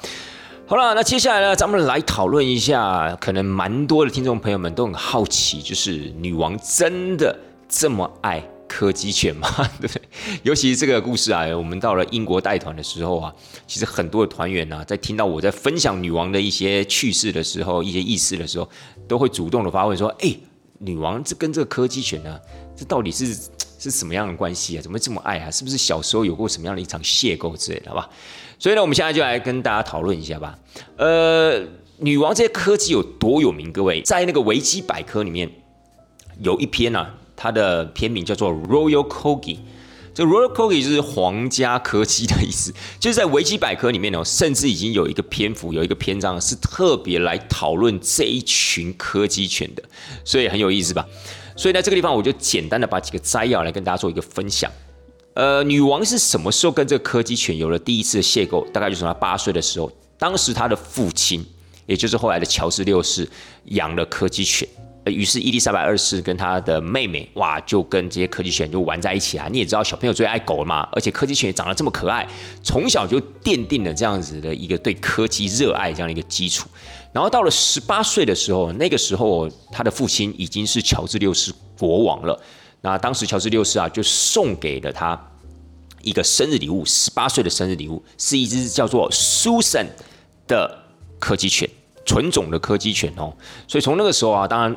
[0.71, 7.35] 好了，那接下来呢，咱们来讨论一下，可能蛮多的听众朋友们都很好奇，就是女王真的
[7.67, 9.49] 这么爱柯基犬吗？
[9.81, 10.03] 对不对？
[10.43, 13.35] 尤其是这个故事啊，我们到了英国带团的时候啊，
[13.67, 18.69] 其实很多的团员呢，在听到我在分享女王的一些趣事的时候，一些意思的时候，
[19.09, 20.37] 都会主动的发问说：“哎，
[20.79, 22.41] 女王这跟这个柯基犬呢，
[22.77, 23.37] 这到底是
[23.79, 24.83] 是什么样的关系啊？
[24.83, 25.51] 怎么这么爱啊？
[25.51, 27.91] 是不是小时候有过什么样的一场邂逅之类的？
[27.91, 28.11] 好吧？”
[28.59, 30.59] 所以呢，我们现在就来跟大家讨论一下吧。
[30.97, 31.63] 呃，
[31.99, 33.73] 女王这些柯基有多有名？
[33.73, 35.49] 各位，在那个维基百科里面
[36.41, 39.59] 有一篇呢，它的篇名叫做 Royal Corgi。
[40.19, 42.75] 这 Royal Corgi 就是皇家柯基的意思。
[42.99, 49.83] 就是在维基百科里面呢，甚至已经有一个篇幅，有一个篇章是特别来讨论这一群柯基犬的，
[50.25, 51.07] 所以很有意思吧？
[51.57, 54.69] 所以在这个地方，我就简单的把几个摘要来跟大家做一个分享。
[55.35, 58.69] 呃，女王是什么时候跟这个柯基犬有了第一次的邂逅？
[58.73, 61.47] 大概就是她八岁的时候，当时她的父亲，
[61.87, 63.31] 也就是后来的乔治六世，
[63.67, 64.69] 养了柯基犬。
[65.11, 69.49] 于是伊丽莎白二世跟她的妹妹，哇，就跟这些柯基犬就玩在一起啊。
[69.51, 72.27] 你也知道，小朋友最爱狗了嘛，而且柯基犬也长得这么可爱，
[72.63, 76.69] 从小就奠定了这样子的一个对柯基热爱这样的一个基础。
[77.13, 82.39] 然后到了十八岁的时候，那个时候他的父亲已经是乔治六世国王了。
[82.81, 85.19] 那当时乔治六世啊，就送给了他
[86.03, 89.87] 一个生日礼物，十八岁的生日礼物，是一只叫做 Susan
[90.47, 90.79] 的
[91.19, 91.69] 柯基犬，
[92.05, 93.35] 纯种的柯基犬哦。
[93.67, 94.77] 所以从那个时候啊，当然。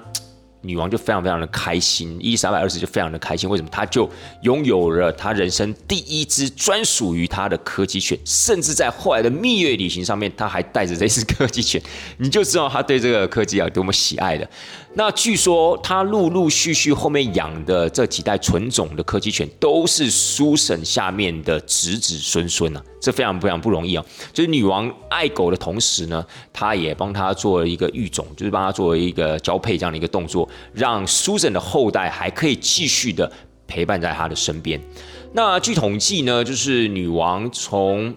[0.61, 3.49] 女王就非常非常的开心，伊丽莎白二世就非常的开心。
[3.49, 3.69] 为什么？
[3.71, 4.09] 她就
[4.43, 11.81] 拥有了她人生第一只专属于她的柯基犬，甚至在后来的蜜月旅行上面，她还带着这只柯基犬，
[12.17, 14.47] 你就知道她对这个柯基啊多么喜爱的。
[14.93, 24.03] 那据说她陆陆续续后面养的这几代纯种的柯基犬，都是苏婶下面的子子孙孙啊，这非常非常不容易啊。
[24.33, 30.47] 就是女王爱狗的同时呢，她也帮她做了一个育种，就是帮她做一个交配这样的一个动作。
[30.73, 33.31] 让 Susan 的后代还可以继续的
[33.65, 34.81] 陪伴在她的身边。
[35.31, 38.13] 那据统计呢，就是女王从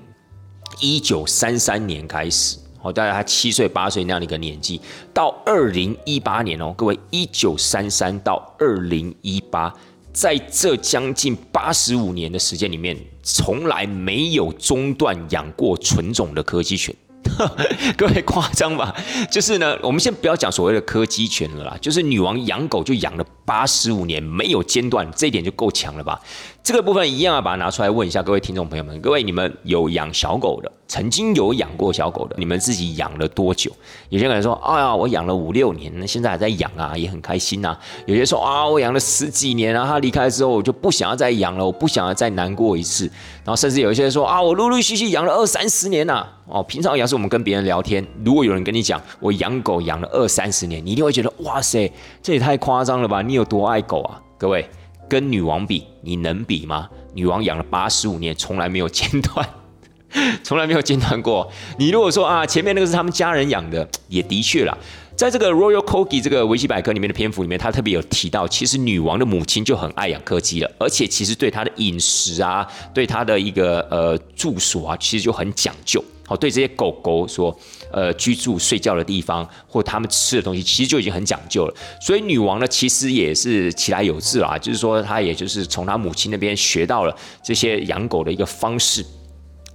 [0.80, 4.78] 一九三三年开始，哦，大概他七岁八岁那样的一个年纪，
[5.14, 9.72] 到二零一八年哦，各位，一九三三到二零一八，
[10.12, 16.94] 在这将近八十五年的时间里面，从来没有中断养过纯种的柯基犬。
[17.96, 18.94] 各位夸张吧？
[19.30, 26.20] 就是呢，我们先不要讲所谓的柯基犬了啦，就是女王养狗就养了八十五年，没有间断，这一点就够强了吧？
[26.64, 33.70] 这个部分一样要把它拿出来问一下各位听众朋友们，各位你们有养小狗的，曾经有养过小狗的，你们自己养了多久？
[34.09, 37.77] 有些人说，哎呀，我养了五六年，那现在还在养啊，也很开心呐。
[38.07, 43.05] 有些说啊，我养了十几年啊，他离开之后，我就不想要再养了，我不想要再难过一次。
[43.44, 46.27] 然后甚至有一些人说啊，我陆陆续续养了二三十年呐。
[46.46, 53.20] 哦，平常要是我们跟别人聊天，如果有人跟你讲我养狗养了二三十年，你一定会觉得哇塞，这也太夸张了吧？
[53.20, 54.66] 你有多爱狗啊，各位？
[55.08, 56.88] 跟女王比，你能比吗？
[57.14, 59.48] 女王养了八十五年，从来没有间断，
[60.42, 61.50] 从来没有间断过。
[61.78, 64.76] 你如果说啊，前面那个是他们家人养的，也的确啦。
[65.16, 76.02] 在这个 Royal Corgi 这个维基百科里面的篇幅里面，他特别有提到，其实女王的母亲就很爱养柯基了，而且其实对她的饮食啊，对她的一个呃住所啊，其实就很讲究。
[76.26, 77.56] 好，对这些狗狗说。
[77.94, 81.74] 呃，居住、睡觉的地方，或他们吃的东西，其实就已经很讲究了。
[82.00, 89.07] 所以女王呢，其实也是其来有志啦，就是说她也就是从她母亲那边学到了这些养狗的一个方式，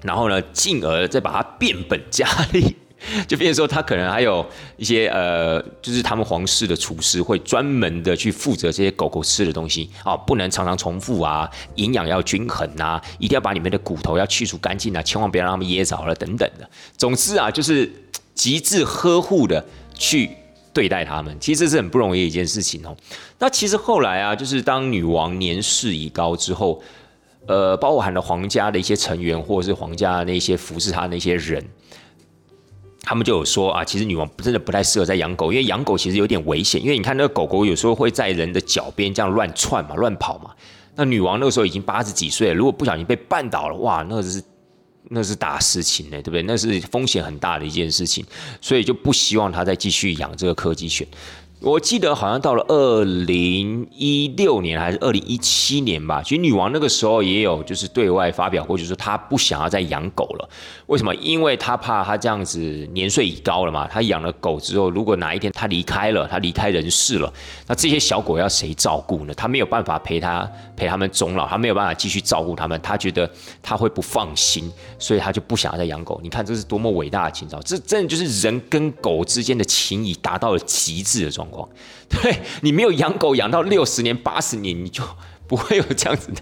[0.01, 2.75] 然后呢，进而再把它变本加厉，
[3.25, 16.69] 就变成说她可能还有一些呃，就是他们皇室的厨师会专门的去负责这些狗狗吃的东西啊，不能常常重复啊，营养要均衡啊，一定要把里面的骨头要去除干净啊，千万不要让他们噎着了等等的。
[16.97, 17.89] 总之啊，就是。
[18.39, 20.29] 极致呵护的去
[20.73, 22.95] 对待他们，其实这是很不容易的一件事情哦。
[23.37, 26.81] 那其实后来啊，就是当女王年事已高之后，
[27.47, 31.61] 呃，包含了皇家的一些成员，或者是皇家那些服侍她那些人，
[33.01, 40.51] 他们就有说啊，其实女王真的不太适合再养狗，因为养狗其实有点危险，因为你看那个狗狗有时候会在人的脚边这样乱窜嘛、乱跑嘛。
[40.95, 44.41] 那女王那个时候已经八十几岁了，如果不小心被绊倒了，哇，那个是。
[45.09, 46.43] 那是大事情呢，对不对？
[46.43, 48.25] 那是风险很大的一件事情，
[48.61, 51.05] 所以就不希望他再继续养这个柯基犬。
[51.61, 60.49] 我记得好像到了二零一六年还是二零一七年吧，其实女王那个时候也有就是对外发表过，就是说她不想要再养狗了。
[60.87, 61.13] 为什么？
[61.15, 62.59] 因为她怕她这样子
[62.93, 67.31] 年岁已高了嘛，她养了狗之后，如果哪一天她离开了，她离开人世了，
[67.67, 69.33] 那这些小狗要谁照顾呢？
[69.33, 73.29] 她没有办法陪她陪他们终老，她没有办法继续照顾他们，她觉得
[73.61, 76.21] 她会不放心，所以她就不想要再养狗。
[76.23, 81.48] 你看这是多么伟大的情操，这真的就是人跟狗之间的情谊达到了极致的状。
[82.09, 85.03] 对你没有养狗养到六十年八十年，你就
[85.47, 86.41] 不会有这样子的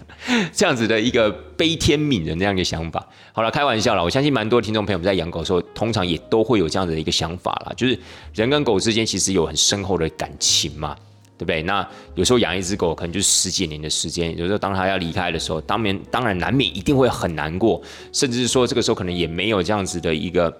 [0.52, 3.06] 这样子的一个悲天悯人那样的想法。
[3.32, 7.98] 好了，开玩笑了，我相信蛮多听众朋友们在养狗的时候，通常也都会有这样子的一个想法啦，就是
[8.34, 10.94] 人跟狗之间其实有很深厚的感情嘛，
[11.38, 11.62] 对不对？
[11.62, 17.80] 那有时候养一只狗可能就是十几年的时间，有时候当它要离开的时候，当面当然难免一定会很难过，
[18.12, 20.54] 甚至是说这个时候可能也没有这样子的一个。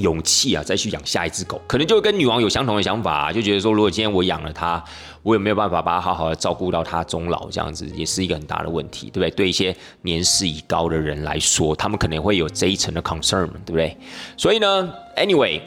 [0.00, 4.82] 勇气啊，再去养下一只狗，可能就跟女王有相同的想法，就觉得说，如果今天我养了它，
[5.22, 7.48] 我有没有办法把它好好的照顾到它终老？
[7.50, 9.30] 这样子也是一个很大的问题，对不对？
[9.30, 13.96] 对一些年事已高的人来说，他们可能会有这一层的 concern，对不对？
[14.36, 15.60] 所以呢，anyway。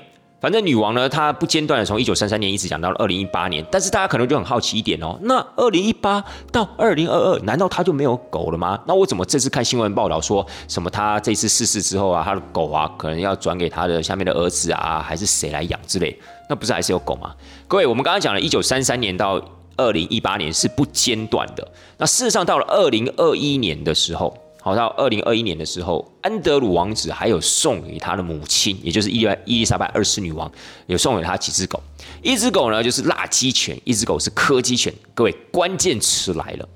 [0.44, 8.78] 反正女王呢，她不间断的从一九三三年一直讲到了二零一八年，但是大家可能就很好奇一点哦，那二零一八到二零二二，难道她就没有狗了吗？
[8.86, 16.20] 那我怎么这次看新闻报道说什么她这次逝世之后啊，她的狗啊可能要转给她的下面的儿子啊，还是谁来养之类？
[16.50, 17.34] 那不是还是有狗吗？
[17.70, 19.42] 各位，我们刚刚讲了一九三三年到
[19.78, 21.66] 二零一八年是不间断的，
[21.98, 24.38] 那事实上到了二零二一年的时候。
[24.66, 30.50] 好，到二零二一年的时候，安德鲁王子还有送给他的母亲，也就是伊伊丽莎白二世女王，
[30.88, 31.84] 有送给他几只狗。
[32.22, 34.94] 一只狗呢就是辣鸡犬，一只狗是柯基犬。
[35.14, 36.70] 各位，关键词来了。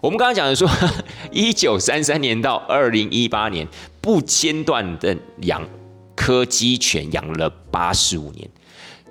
[0.00, 0.66] 我们刚刚讲的说，
[1.30, 3.68] 一九三三年到二零一八年
[4.00, 5.62] 不间断的养
[6.16, 8.48] 柯基犬，养了八十五年。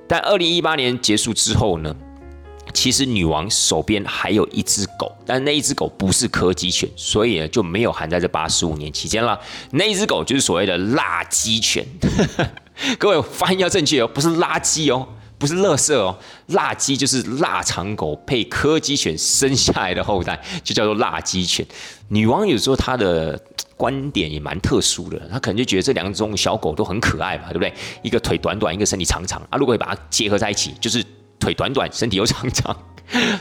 [0.07, 1.95] 但二零一八年结束之后呢？
[2.73, 9.39] 其实女王手边还有一只狗，但那一只狗不是柯基犬，所以呢就没有含在这八十五年期间了。
[9.71, 11.85] 那一只狗就是所谓的垃圾犬，
[12.97, 15.07] 各位发音要正确哦，不是垃圾哦，
[15.37, 16.17] 不是垃圾哦，
[16.47, 21.65] 辣鸡就是腊肠狗配柯基犬生下来的后代，就叫做辣鸡犬。
[22.09, 23.39] 女王有时候她的
[23.75, 27.73] 观点也蛮特殊的，她可能就觉得这两种小狗都很可爱嘛，对不对？
[28.03, 31.03] 一个腿短短，一个身体长长啊，如果把它结合在一起，就是。
[31.39, 32.75] 腿短短，身体又长长，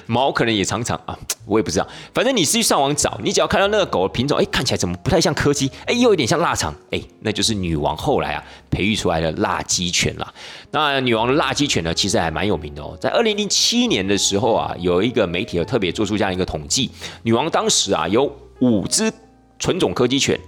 [0.06, 1.86] 毛可能也长长啊， 我也不知道。
[2.14, 10.32] 反正你是去上网找，你只要看到那个狗的品种，哎，看起来怎么不太像柯基，哎，又有点像腊肠，哎，那就是女王后来啊培育出来的腊鸡犬啦。
[10.70, 12.96] 那女王的腊鸡犬呢，其实还蛮有名的哦。
[13.00, 16.90] 在二零零七年的时候啊，有一个媒体有特别做出这样一个统计，
[17.22, 19.12] 女王当时啊有五只
[19.58, 20.38] 纯种柯基犬，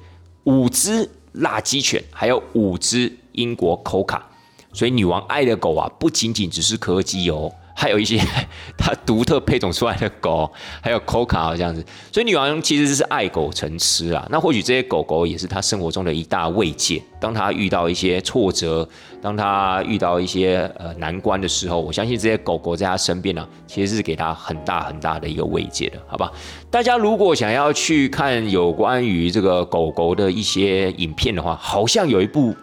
[0.45, 4.30] 五只腊鸡犬，还有五只英国口卡。
[4.73, 7.53] 所以女王爱的狗啊，不仅仅只是柯基哦。
[7.73, 8.21] 还有一些
[8.77, 10.51] 它独特配种出来的狗，
[10.83, 14.27] 还有 Coca 这样子，所以女王其实是爱狗成痴啊。
[14.29, 17.03] 那或许这些狗狗也是她生活中的一大慰藉。
[17.19, 18.87] 当她遇到一些挫折，
[19.23, 26.31] 当她遇到一些呃难关的时候，我相信这些狗狗在她身边呢，其实是给她很大很大的一个慰藉的，好吧？
[26.71, 32.55] 大家如果想要去看有关于这个狗狗的一些影片的话，好像有一部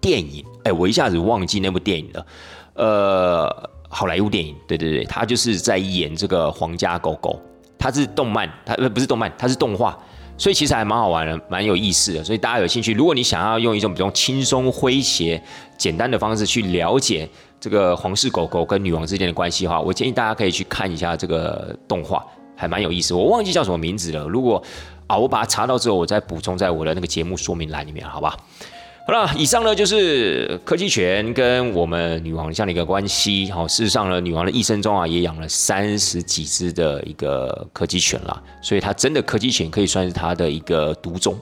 [0.00, 2.26] 电影，哎，我一下子忘记那部电影了，
[2.74, 3.70] 呃。
[3.86, 7.40] 好莱坞电影，对对对，他就是在演这个皇家狗狗，
[7.78, 9.96] 它是动漫，它不不是动漫，它是动画，
[10.36, 12.24] 所以其实还蛮好玩的，蛮有意思的。
[12.24, 15.40] 所以大家有兴趣，如果你想要用一种比较轻松诙谐、
[15.78, 17.28] 简单的方式去了解
[17.60, 23.14] 这个皇室狗狗跟女王之间的关系的话，我建议大家可以去看一下这个动画，还蛮有意思。
[23.14, 24.60] 我忘记叫什么名字了，如果
[25.06, 28.36] 啊我把它查到之后，我再补充在我的那个节目说明栏里面，好吧？
[29.06, 33.50] 好了，以上呢就是柯基犬跟我们女王这样的一个关系。
[33.50, 41.38] 好，事实上呢，女王的一生中啊，也养了三十几只的一个柯基犬啦，所以她真的柯基犬可以算是她的一个独种。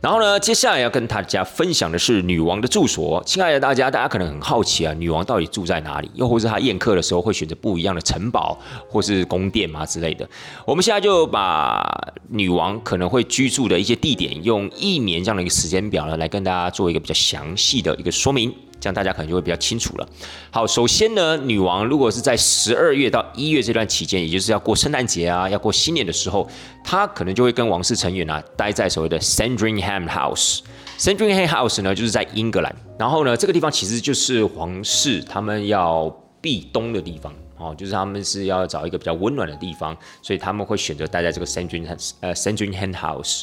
[0.00, 3.22] 然后呢，接下来要跟大家分享的是女王的住所。
[3.24, 6.10] 亲爱的大家，大家可能很好奇啊，女王到底住在哪里？
[6.14, 8.56] 又或是她宴客的时候会选择不一样的城堡
[8.88, 10.28] 或是宫殿吗之类的？
[10.64, 11.84] 我们现在就把
[12.28, 18.54] 女王可能会居住的一些地点，用一年这样的一个时间表呢，来跟大家做一个比较详细的一个说明。
[18.80, 20.08] 这样大家可能就会比较清楚了。
[20.50, 26.48] 好，首先呢，女王如果是在十二月到一月这段期间，也就是要过圣诞节啊，要过新年的时候，
[26.84, 30.60] 她可能就会跟王室成员啊待在所谓的 Sandringham House。
[30.98, 32.74] Sandringham House 呢，就是在英格兰。
[32.98, 36.08] 然后呢，这个地方其实就是皇室他们要
[36.40, 43.42] 避冬的地方哦，就是他们是要找一个比较温暖的地方，所以他们会选择待在这个 Sandringham 呃 Sandringham House。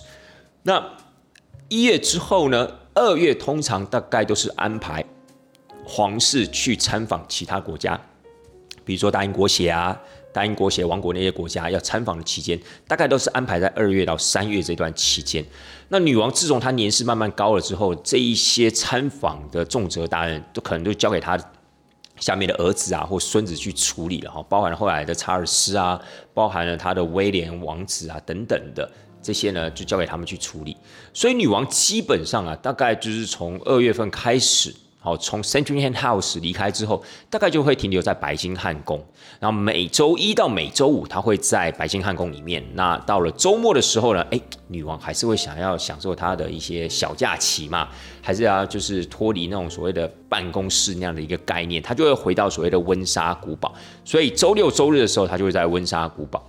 [0.63, 0.83] 那
[1.69, 5.03] 一月之后呢，二月通常大概都是安排。
[5.85, 7.99] 皇室去参访其他国家，
[8.85, 9.99] 比如说大英国协啊、
[10.31, 15.45] 大英国协王国那些国家要参访的期间，大概都是安排在二月到三月这段期间。
[15.89, 21.37] 那女王自从她年事慢慢高了之后，这一些参访的重责大任都可能都交给她
[22.17, 26.01] 下面的儿子啊或孙子去处理了哈，包含了后来的查尔斯啊，
[26.33, 28.89] 包含了他的威廉王子啊等等的
[29.21, 30.77] 这些呢，就交给他们去处理。
[31.13, 34.73] 所以女王基本上啊，大概就是从二月份开始。
[35.03, 39.05] 好，从 Sandringham House 离开之后，大概就会停留在白金汉宫。
[39.37, 42.63] 然后每周一到每周五，他会在白金汉宫里面。
[42.73, 44.39] 那到了周末的时候呢，哎，
[44.69, 47.89] 女王还是会想要享受她的一些小假期嘛，
[48.21, 53.73] 还是要就是脱离那种所谓的办公室那样的一个概念，她就会回到所谓的温莎古堡。
[54.05, 56.41] 所以周六周日的时候，她就会在温莎古堡。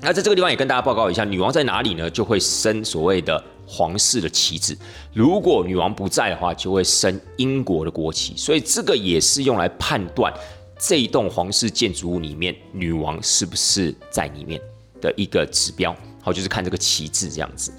[0.00, 2.08] 那在这个地方也跟大家报告一下，女王在哪里呢？
[2.08, 3.42] 就会升所谓的。
[3.66, 4.76] 皇室的旗帜，
[5.12, 10.32] 如果女王不在的话，就会升英国的国旗，所以这个也是用来判断
[10.78, 14.60] 这一栋皇室建筑物里面女王是不是在里面
[15.00, 15.94] 的一个指标。
[16.20, 17.72] 好，就是看这个旗帜这样子。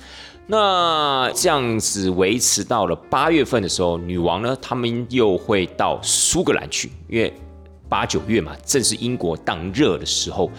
[0.47, 7.33] 那这样子维持到了八月份的时候，女王呢，他们又会到苏格兰去，因为
[7.87, 10.49] 八九月嘛，正是英国当热的时候。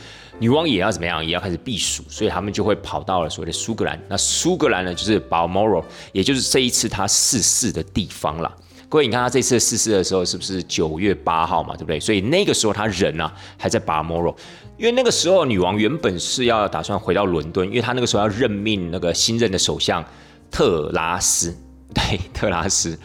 [0.40, 1.24] 女王也要怎么样？
[1.24, 3.98] 也要开始避暑，所以他们就会跑到了所谓的苏格兰。
[4.08, 8.52] 那苏格兰呢，就是 Balmoral，也就是这一次他逝世的地方了。
[8.88, 11.74] 各位，你看他这次逝世的时候是不是九月八号嘛？
[11.76, 12.00] 对不对？
[12.00, 14.34] 所以那个时候他人呢还在 Balmoral，
[14.76, 20.04] 因为那个时候女王原本是要打算回到伦敦，因为她那个时候要任命那个新任的首相
[20.50, 21.56] 特拉斯，
[21.94, 22.98] 对，特拉斯。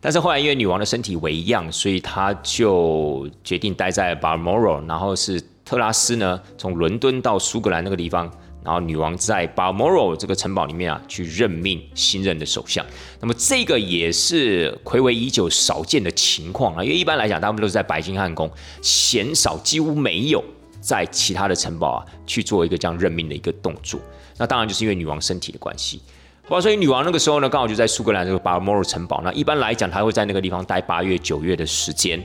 [0.00, 5.42] 但是后来因为女王的身体为恙，所以她就决定待在 Balmoral，然后是。
[5.66, 8.30] 特拉斯呢，从伦敦到苏格兰那个地方，
[8.64, 12.86] 然后女王在 Balmoral 这个城堡里面啊，去任命新任的首相。
[13.20, 18.48] 那么这个也是暌违已久、少见的情况啊，因为一般来讲，他们都是在白金汉宫，
[18.80, 20.40] 鲜少几乎没有
[20.80, 23.98] 在其他的城堡啊去做一个这样任命的一个动作。
[24.38, 26.00] 那当然就是因为女王身体的关系，
[26.48, 29.20] 好，所以女王那个时候呢，刚好就在苏格兰这个 Balmoral 城堡。
[29.24, 32.22] 那一般来讲，她会在那个地方待八月、九月的时间。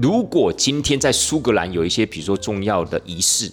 [0.00, 3.50] 如果今天在苏格兰有一些，比如说重要的仪式、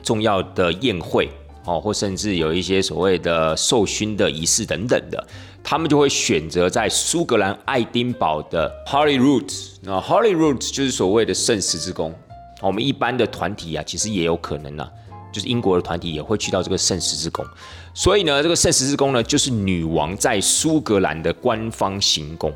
[0.00, 1.28] 重要的宴会，
[1.64, 5.26] 哦，或甚至有一些所谓的授勋的仪式等等的，
[5.64, 9.52] 他们就会选择在苏格兰爱丁堡的 Holyrood。
[9.82, 12.14] 那 Holyrood 就是所谓的圣十字宫，
[12.62, 14.88] 我们一般的团体啊，其实也有可能啊，
[15.32, 17.44] 就是英国的团体也会去到这个圣十字宫。
[17.92, 22.52] 所以呢，这个圣十字宫呢，就是女王在苏格兰的官方行宫。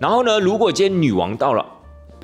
[0.00, 1.64] 然后呢，如果今天女王到了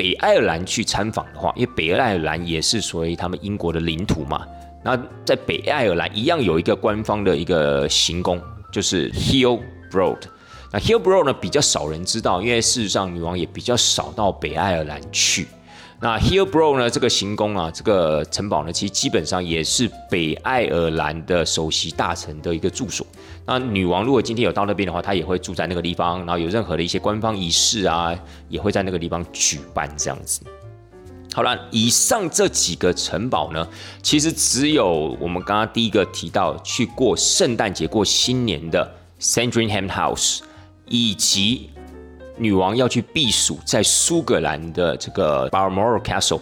[0.03, 4.45] 北爱尔兰去参访的话，因为北爱尔兰也是属于他们英国的领土嘛。
[4.83, 8.43] 那在北爱尔兰一样有一个官方的一个行宫，
[8.73, 9.61] 就是 Hill
[9.93, 10.19] Broad。
[10.73, 15.47] 那 Hill Broad 呢比较少人知道，因为事实上女王也比较少到北爱尔兰去。
[16.01, 23.07] 那 Hill Broad 呢这个行宫啊，这个城堡呢，其实基本上也是北爱尔兰的首席大臣的一个住所。
[23.45, 28.16] 那女王如果今天有到那边的话，她也会住在那个地方，然后有任何的一些官方仪式啊，
[28.49, 30.40] 也会在那个地方举办这样子。
[31.34, 33.66] 好了，以上这几个城堡呢，
[34.03, 40.40] 其实只有我们刚刚第一个提到去过圣诞节、过新年的 Sandringham House，
[40.86, 41.70] 以及
[42.36, 46.40] 女王要去避暑在苏格兰的这个 Balmoral Castle，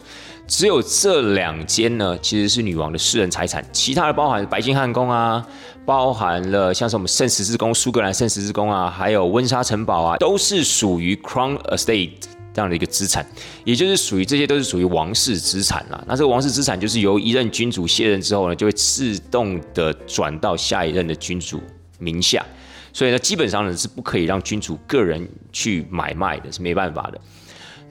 [0.51, 3.64] 只有这两间呢，其实是女王的私人财产。
[3.72, 5.46] 其他的包含白金汉宫啊，
[5.86, 12.11] 包含了像是我们圣十字宫、苏格兰圣十字宫啊，还有温莎城堡啊，都是属于 Crown Estate。
[12.53, 13.24] 这样的一个资产，
[13.62, 16.03] 也就是属于这些都是属于王室资产啦。
[16.05, 21.61] 那这个王室资产就是由一任君主卸任之后呢，就会自动的转到下一任的君主
[22.01, 22.44] 名下。
[22.92, 27.20] 所以呢，基本上呢是不可以让君主个人去买卖的，是没办法的。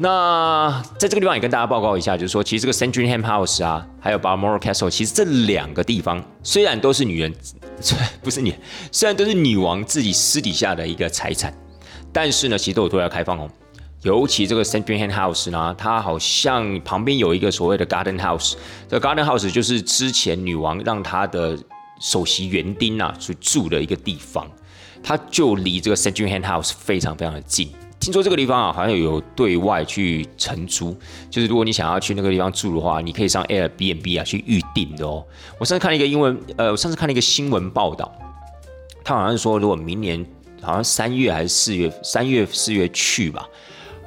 [0.01, 7.33] 那在这个地方也跟大家报告一下，就是说，其实这个 Sandringham House 啊，还有 Balmoral Castle，其实这两个地方虽然都是女人，
[8.23, 8.55] 不是你，
[8.93, 11.53] 虽然都是女王自己私底下的一个财产，
[12.13, 13.49] 但是呢，其实都有对外开放哦。
[14.03, 18.53] 尤其这个 Sandringham House 呢，它好像旁边有一个所谓的 Garden House。
[18.87, 21.59] 这 Garden House 就是之前女王让她的
[21.99, 24.49] 首席园丁啊去住的一个地方，
[25.03, 27.69] 它就离这个 Sandringham House 非常非常的近。
[27.99, 30.95] 听说这个地方啊，好像有对外去承租，
[31.29, 35.23] 就是如果你想要去那个地方住的话，你可以上 Airbnb 啊去预定的哦。
[35.59, 38.11] 我上次看了一个英文，呃，我上次看了一个新闻报道，
[39.03, 40.25] 他好像是说，如果明年
[40.61, 43.47] 好像三月还是四月，三月四月去吧。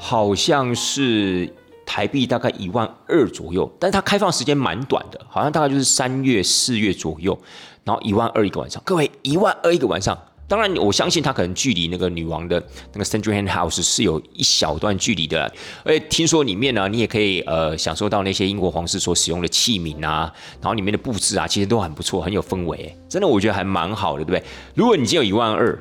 [0.04, 1.48] 好像是
[1.86, 7.38] 台币大概一万二左右，但是它开放时间蛮短的，好像大概就是三月四月左右，
[7.84, 8.82] 然后一万二一个晚上。
[8.84, 10.18] 各位，一万二一个晚上，
[10.52, 15.50] 当然我相信它可能距离那个女王的那个 Sandringham House 是有一小段距离的，
[15.82, 20.30] 而且听说里面呢，你也可以呃享受到那些英国皇室所使用的器皿啊，
[20.60, 24.44] 然后里面的布置啊，其实都很不错，很有氛围，真的我觉得还蛮好的，对不对？
[24.74, 25.78] 如果你今有一万二。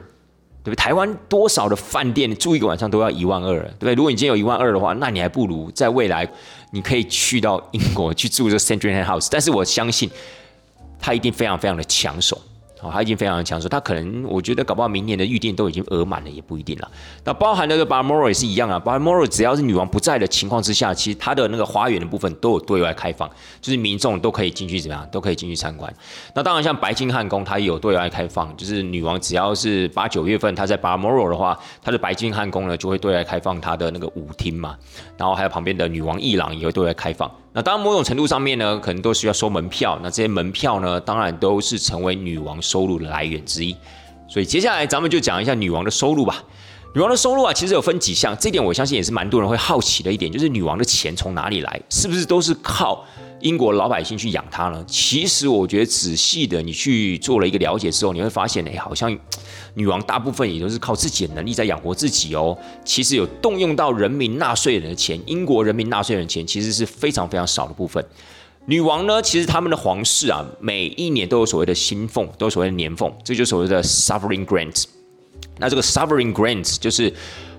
[0.64, 0.76] 对不对？
[0.76, 3.94] 台湾多少的饭店住一个晚上都要一万二，对不对？
[3.96, 6.32] 如果你今天有一万二的话，那你还不如在未来
[6.72, 9.28] 你可以去到英国去住这个 Sandringham House。
[9.32, 10.08] 但是我相信，
[11.00, 12.40] 它一定非常非常的抢手。
[12.82, 16.92] 哦，他已经非常强势，他可能我觉得搞不好明年的预定都已经额满了，也不一定了。
[17.24, 23.30] 那包含那个 Balmoral 也是一样啊，Balmoral 只要是女王不在的情况之下，其实它的那个花园的部分都有对外开放，
[23.62, 25.94] 就是民众都可以进去怎么样，都可以进去参观。
[26.34, 34.76] 那当然像白金汉宫，它也有对外开放，就是女王只要是八九月份她在 Balmoral 的话，她的白金汉宫呢就会对外开放她的那个舞厅嘛，
[35.18, 37.32] 然后还有旁边的女王艺廊也会对外开放。
[37.54, 40.00] 那当然，某种程度上面呢，可能都需要收门票。
[40.02, 43.76] 那这些门票呢，当然都是成为女王收入的来源之一。
[44.28, 46.42] 所以接下来咱们就讲一下女王的收入吧。
[46.94, 53.06] 女王的收入啊，其实有分几项，这点我相信也是蛮多人会好奇的一点，就是女王的钱从哪里来，是不是都是靠？
[53.42, 54.84] 英国老百姓去养它呢？
[54.88, 59.16] 其实我觉得仔细的你去做了一个了解之后，你会发现，哎，好像
[59.76, 62.58] 女王大部分也都是靠自己的能力在养活自己哦。
[62.86, 68.06] 其实有动用到人民纳税人的钱，英国人民纳税人的钱其实是非常非常少的部分。
[68.68, 74.84] 女王呢，其实他们的皇室啊，每一年都有所谓的薪俸，都有所谓的年俸，这就是所谓的 sovereign grant。
[75.62, 77.14] 那这个 sovereign grants 就是。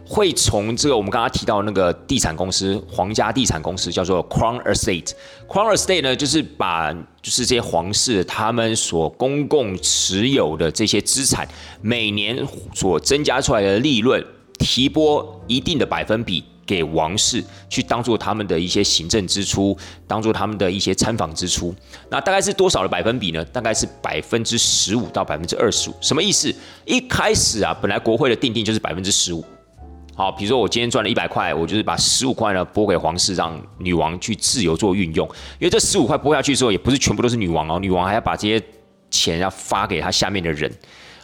[0.04, 5.12] 会从这个我们刚刚提到那个地产公司，皇家地产公司叫做 Crown Estate。
[5.48, 11.48] Crown Estate 呢，就是把就是这些皇室他们所公共持有的这些资产，
[11.80, 14.22] 每年所增加出来的利润，
[14.58, 21.74] 提拨一定的百分比给王室，去当做他们的一些行政支出，当做他们的一些参访支出。
[22.08, 23.44] 那大概是多少的百分比呢？
[23.46, 25.94] 大概是百分之十五到百分之二十五。
[26.00, 26.54] 什么意思？
[26.84, 29.44] 一开始啊，本来国会的定定就是百分之十五。
[30.14, 35.26] 好，比如说我今天赚了一百块，我就是把十五块呢拨给皇室，让女王去自由做运用。
[35.58, 38.62] 因为这十五块拨下去之后，也不是全部都是女王哦，女王还要把这些
[39.10, 40.70] 钱要发给她下面的人，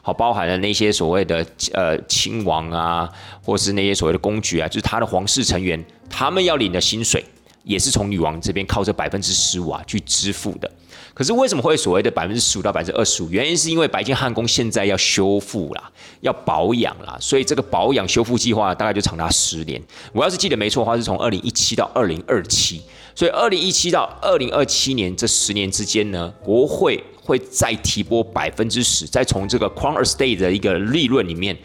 [0.08, 3.06] 好，包含了那些所谓的呃亲王啊，
[3.42, 7.22] 或是那些所谓的公爵啊，就是他的皇室成员，他们要领的薪水，
[7.64, 10.70] 也是从女王这边靠这百分之十五啊去支付的。
[11.14, 13.28] 可是为什么会所谓的百分之十五到百分之二十五？
[13.28, 15.90] 原因是因为白金汉宫现在要修复啦，
[16.20, 19.82] 要保养啦，所以这个保养修复计划大概就长达十年。
[20.12, 22.82] 我要是记得没错的话，是从二零一七到二零二七。
[23.16, 31.58] 所以二零一七到二零二七年这十年之间呢，国会会再提拨百分之十，再从这个 Crown Estate 的一个利润里面，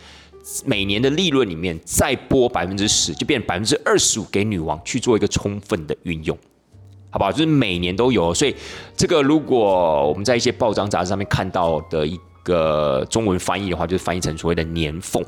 [0.66, 6.38] 每年的利润里面再拨百分之十，就变百分之二十五给女王去做一个充分的运用。
[7.10, 7.32] 好不好？
[7.32, 8.56] 就是每年都有，所以
[8.98, 15.24] 这个如果我们在一些报章杂志上面看到的一个中文翻译的话，就是翻译成所谓的年俸。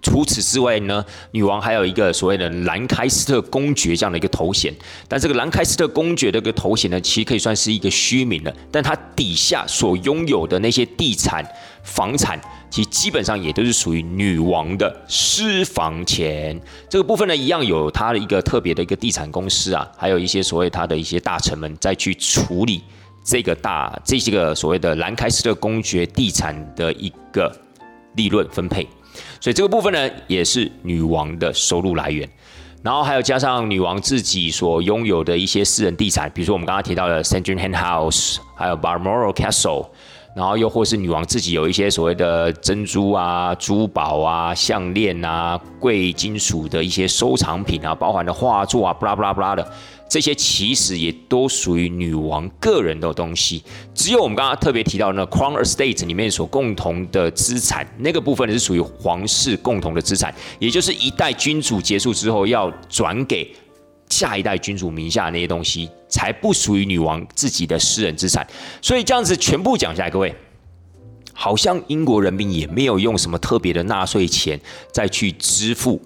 [0.00, 4.72] 除此之外呢，女王还有一个所谓的兰开斯特公爵这样的一个头衔，
[5.06, 8.54] 但这个兰开斯特公爵的个头衔呢，其实可以算是一个虚名了。
[8.70, 11.42] 但它底下所拥有的那些地产、
[11.82, 12.38] 房产，
[12.74, 16.60] 其基本上也都是属于女王的私房钱。
[16.90, 22.82] 这个部分呢，一样有它的一个特别的一个地产公司啊，还有一些所谓它的一些大臣们再去处理
[23.22, 27.56] 这个大这些个所谓的兰开斯特公爵地产的一个
[28.16, 28.84] 利润分配。
[29.40, 32.28] 所以这个部分呢，也是女王的收入来源，
[32.82, 37.44] 然后还有加上女王自己所拥有的一些私人地产，比如说我们刚刚提到的 St.
[37.44, 39.90] John House，还有 Balmoral Castle，
[40.34, 49.72] 然后又或是女王自己有一些所谓的珍珠啊、珠宝啊、项链啊、贵金属的一些收藏品啊，包含的画作啊，布拉布拉布拉的。
[50.06, 53.64] 这些其实也都属于女王个人的东西，
[53.94, 63.50] 只有我们刚刚特别提到那 Crown Estate 里面所共同的资产，那个部分是属于皇室共同的资产，也就是一代君主结束之后要转给
[64.08, 68.46] 下一代君主名下那些东西，才不属于女王自己的私人资产。
[68.80, 70.34] 所以这样子全部讲下来，各位，
[71.32, 74.60] 好像英国人民也没有用什么特别的纳税钱
[74.92, 76.00] 再去支付。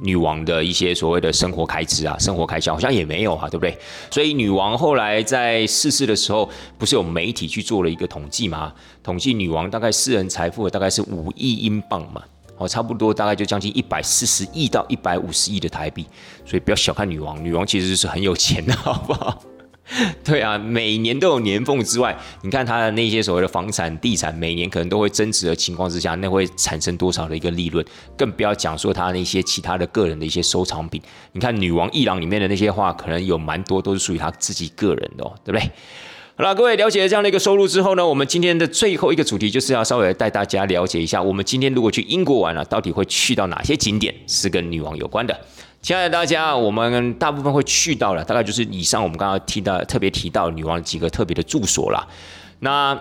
[0.00, 3.76] 女王的一些所谓的生活开支啊，生活开销好像也没有啊，对不对？
[4.10, 6.48] 所以女王后来在逝世的时候，
[6.78, 8.72] 不是有媒体去做了一个统计吗？
[9.02, 12.22] 统计女王大概私人财富大概是五亿英镑嘛，
[12.56, 16.06] 哦，差不多大概就将近一百四十亿到一百五十亿的台币。
[16.44, 19.42] 所以不要小看女王，女王其实是很有钱的， 好不好？
[20.24, 27.84] 对啊，每年都有年俸之外，你看他的那些所谓的房产、地产，每年可能都会增值的情况之下，那会产生多少的一个利润？
[28.16, 31.02] 更不要讲说他那些其他的个人的一些收藏品。
[31.32, 35.70] 你看女王一郎里面的那些画，可能有蛮多都是属于他自己个人的，哦，对不对？
[36.42, 45.40] 好了，各位了解了这样的一个收入之后呢，我们今天的最后一个主题就是要稍微带大家了解一下，我们今天如果去英国玩了，到底会去到哪些景点是跟女王有关的？
[45.82, 52.04] 亲爱的大家，我们大部分会去到了，大概就是以上我们刚刚提到特别提到女王几个特别的住所啦。
[52.58, 53.00] 那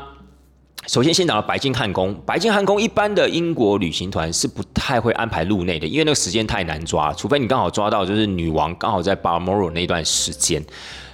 [0.86, 10.64] 首先先讲到白金汉宫，白金汉宫一般的英国旅行团是不太会安排入内的，因为那个时间太难抓，除非你刚好抓到就是女王刚好在 Balmoral 那段时间。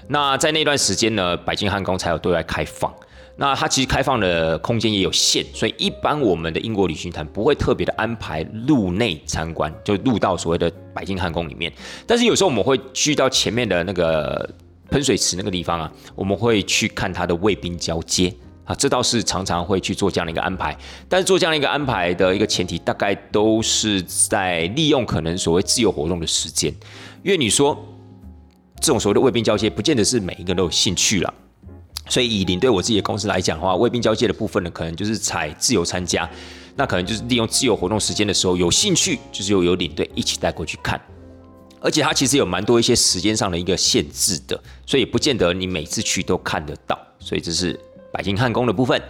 [0.08, 2.94] 那在那段时间呢，白金汉宫才有对外开放。
[3.40, 11.72] 那它其实开放的空间也有限，所以一般我们的英国旅行团不会特别的安排入内参观，就入到所谓的白金汉宫里面。
[12.08, 14.50] 但是有时候我们会去到前面的那个
[14.90, 18.34] 喷水池那个地方啊，我们会去看它的卫兵交接
[18.64, 20.76] 啊，这倒是常常会去做这样的一个安排。
[21.08, 26.74] 但是做这样的一个安排的一个前提，大概都是在利用可能所谓自由活动的时间，
[27.22, 27.78] 因为你说
[28.80, 31.34] 这种所谓的卫兵交接，不见得是每一个人都有兴趣了。
[32.10, 36.30] 所以以领队我自己的公司来讲的话，卫兵交接的部分呢，可能就是采自由参加，
[36.76, 41.00] 那可能就是利用自由活动时间的时候，有兴趣就是有有领队一起带过去看，
[41.82, 47.78] 而且它其实有蛮多一些时间上的一个限制的，所以不见得你每次去都看得到，所以这是
[48.14, 49.02] 白金汉宫的部分。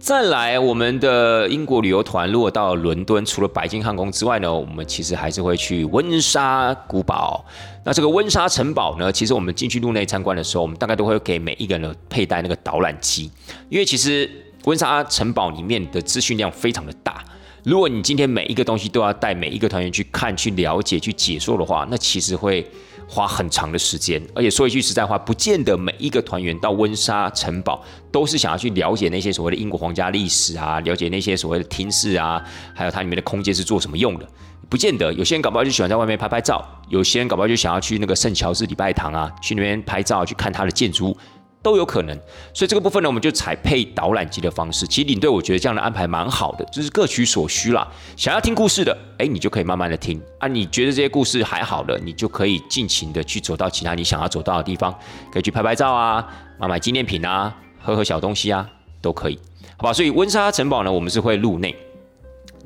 [0.00, 7.44] 再来，我们的英国旅游团如果到伦敦，除了白金汉宫之外呢，我们其实还是会去温莎古堡。
[7.84, 13.30] 那这个温莎城堡呢，其实我们进去入内参观的时候，我们大概都会给每一个人佩戴那个导览机，
[13.68, 14.30] 因为其实
[14.64, 17.22] 温莎城堡里面的资讯量非常的大。
[17.64, 22.64] 如果你今天每一个东西都要带每一个团员去看、去了解、去解说的话，那其实会。
[23.08, 27.82] 花很长的时间，而且说一句实在话，不见得每一个团员到温莎城堡
[28.12, 32.44] 都是想要去了解那些所谓的英国皇家历史啊，了解那些所谓的厅室啊，
[32.74, 34.28] 还有它里面的空间是做什么用的，
[34.68, 35.10] 不见得。
[35.14, 41.16] 有些人搞不好就喜欢在外面拍拍照，有些人搞不好就想要去那个圣乔治礼拜堂啊，去那边拍照，去看它的建筑物。
[41.62, 42.16] 都有可能，
[42.54, 44.86] 所以这个部分呢，我们就采配导览机的方式。
[44.86, 47.86] 其实领队我觉得这样的安排蛮好的，就是各取所需啦。
[48.16, 50.46] 想要听故事的，哎，你就可以慢慢的听啊。
[50.46, 54.94] 你觉得这些故事还好的，你就可以尽情的去走到其他你想要走到的地方，
[55.32, 56.26] 可以去拍拍照啊，
[56.58, 58.68] 买买纪念品啊，喝喝小东西啊，
[59.02, 59.38] 都可以，
[59.76, 59.92] 好吧？
[59.92, 61.74] 所以温莎城堡呢，我们是会入内。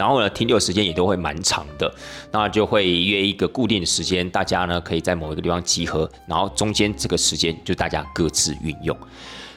[0.03, 1.89] 然后呢，停留时间也都会蛮长的，
[2.33, 8.97] 那就会约一个固定的时间，大家呢可以在某一个地方集合，然后中间这个时间就大家各自运用。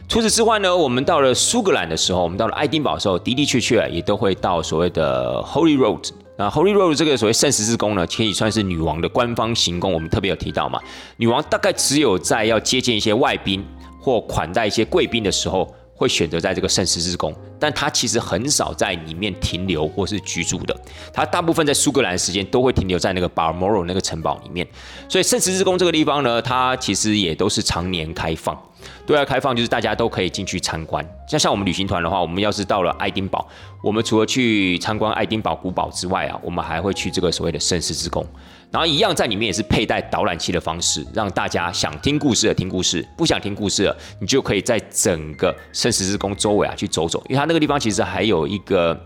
[0.07, 6.11] 除此之外呢，我们到了苏格兰的时候，我们到了爱丁堡的时候，的的确确也都会到所谓的 Holy Road。
[6.37, 9.91] 那 Holy Road 这个所谓圣十字宫呢，可以算是女王的官方行宫。
[9.91, 10.79] 我们特别有提到嘛，
[11.17, 13.65] 女王大概只有在要接见一些外宾
[13.99, 15.73] 或款待一些贵宾的时候。
[15.95, 20.77] 会选择在这个圣十字宫，但他其实很少在里面停留或是居住的。
[21.13, 24.67] 他大部分在苏格兰时间都会停留在那个 Balmoral 那个城堡里面。
[25.07, 28.61] 所以圣十字宫这个地方呢，它其实也都是常年开放，
[29.05, 31.05] 对外开放就是大家都可以进去参观。
[31.27, 33.47] 像像我们旅行团的话，我们要是到了爱丁堡，
[33.83, 38.25] 我们除了去参观爱丁堡古堡之外啊，我们还会去这个所谓的圣十字宫。
[38.71, 48.99] 然后一样在里面也是佩戴导览器的方式，让大家想听故事的听故事，不想听故事的，你就可以在整个圣十字宫周围啊去走走，因为它那个地方其实还有一个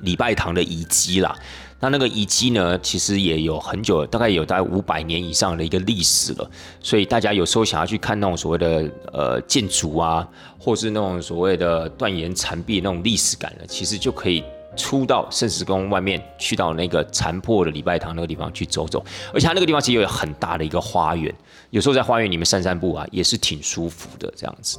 [0.00, 1.34] 礼拜堂的遗迹啦。
[1.80, 6.50] 那那个遗迹呢，其实也有很久，大概有大概五百年以上的一个历史了。
[6.80, 10.26] 所以大家有时候想要去看那种所谓的呃建筑啊，
[10.58, 14.42] 或是那种所谓的断垣残壁那种历史感的，其实就可以。
[14.76, 19.04] 出到圣石宫外面，去到那个残破的礼拜堂那个地方去走走，
[19.34, 21.34] 而且它那个地方其实有很大的一个花园，
[21.70, 24.78] 有时候在花园里面散散步啊，也是挺舒服的这样子。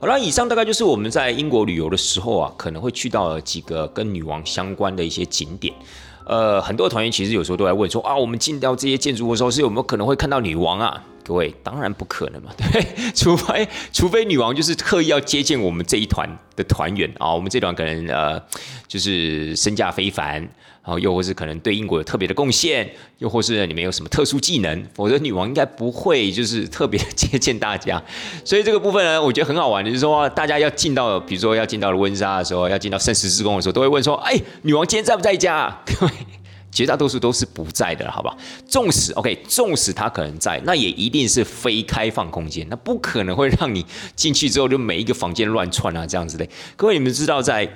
[0.00, 5.74] 好了，以上大概就是我们在英国旅游的时候啊，可能会去到几个跟女王相关的一些景点。
[6.24, 11.04] 呃，很多团员其实有时候都在问说啊，我们进到这些建筑的时候，是有没有可能会看到女王啊？
[11.22, 16.26] 各位，当然不可能嘛， 对，除非除非女王就是刻意要接见我们这一团
[16.56, 18.40] 的团员啊，我们这团可能呃
[18.88, 20.48] 就是身价非凡，
[20.82, 28.02] 然后又或是可能对英国有特别的贡献，又或是你们有什么特殊技能，否则女王应该不会就是特别接见大家。
[28.44, 35.80] 所以这个部分呢，我觉得很好玩，就是说大家要进到，比如说要进到温莎的时候，要进到圣十字宫的时候，都会问说，哎，女王今天在不在家？
[35.98, 36.12] 各位。
[36.72, 38.32] 绝大多数都是不在的，好吧？
[38.64, 46.46] 纵使 OK，纵使他可能在，那也一定是非开放空间，那不可能会让你进去之后就每一个房间乱窜啊，这样子的。
[46.76, 47.68] 各位，你们知道在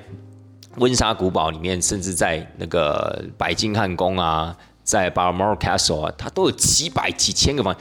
[0.76, 7.74] 温莎古堡里面，甚至在那个白金汉宫啊，在 Balmoral Castle 啊，它都有几百几千个房。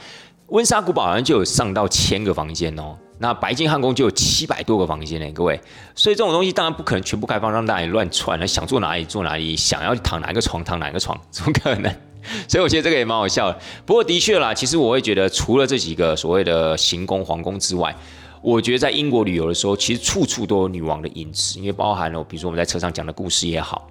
[0.48, 2.96] 温莎古堡好像就有上到千个房间哦。
[3.18, 5.58] 那白金汉宫就有七百多个房间呢，各位，
[5.94, 11.94] 所以这种东西当然不可能全部开放，让大家乱窜了，想坐哪里坐哪里，想要躺哪个床躺哪个床， 怎么可能？
[12.48, 13.58] 所以我觉得这个也蛮好笑的。
[13.86, 17.94] 不过的确啦，其实我会觉得，除了这几个所谓的行宫、皇宫之外，
[18.44, 23.88] 我觉得在英国旅游的时候，其实处处都有女王的影子，因为包含了，比如说我们在车上讲的故事也好，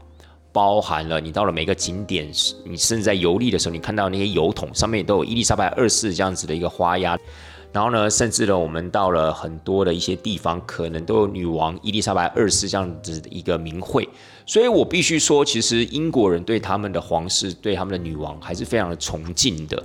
[0.52, 2.32] 包含了你到了每个景点，
[2.64, 7.18] 你甚至在游历的时候，你看到那些油桶上面都有伊丽莎白二世这样子的一个花押。
[7.72, 14.08] 然后呢，甚至呢，我们到了很多的一些地方，可能都有女王伊丽莎白二世这样子的一个名讳。
[14.46, 19.84] 所以我必须说，其实英国人对他们的皇室、对他们的女王还是非常的崇敬的，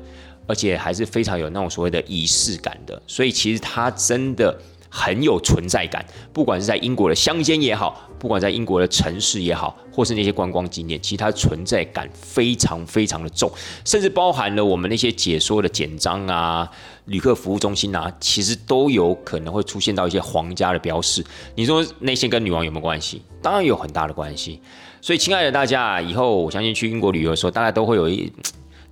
[0.49, 3.01] 而且还是非常有那种所谓的仪式感的。
[3.07, 4.59] 所以其实它真的。
[4.91, 13.53] 很有存在感，不管是在英国的乡间也好，不管在英国的城市也好，或是那些观光景点，其实它存在感非常非常的重，
[13.85, 16.67] 甚至包含了我们那些解说的简章啊、
[17.05, 21.23] 旅客服务中心啊，其实都有可能会出现到一些皇家的标识。
[21.55, 23.21] 你说那些跟女王有没有关系？
[23.43, 24.59] 当然有很大的关系。
[25.03, 28.33] 所以，亲爱的大家，以后我相信去英国旅游的时候，大家都会有一。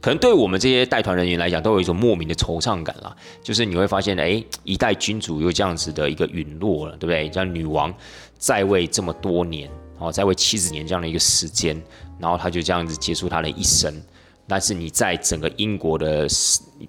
[0.07, 3.13] 可能对我们这些带团人员来讲，都有一种莫名的惆怅感啦。
[3.43, 7.29] 就是你会发现，哎，一代君主又这样子的一个陨落了，对不对？
[7.33, 7.93] 像女王
[8.39, 11.77] 在位这么多年，哦，在位七十年这样的一个时间，
[12.21, 14.01] 然后她就这样子结束她的一生。
[14.47, 16.29] 但是你在整个英国的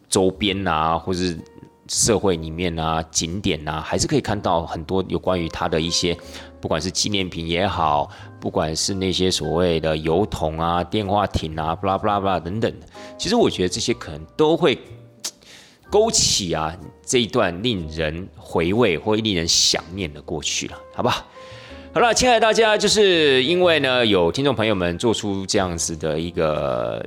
[0.07, 1.35] 周边啊，或是
[1.87, 6.15] 社会里面啊，景点啊，还是可以看到很多有关于他的一些，
[6.67, 8.11] 不管是纪念品也好，
[8.41, 12.69] 不管是那些所谓的油桶啊、电话亭啊、巴拉巴拉巴拉等等。
[13.17, 14.77] 其实我觉得这些可能都会
[15.89, 21.25] 勾起啊这一段令人回味或令人想念的过去了，好吧？
[21.93, 27.01] 好了，亲爱的大家，就是因为呢有听众朋友们做出这样子的一个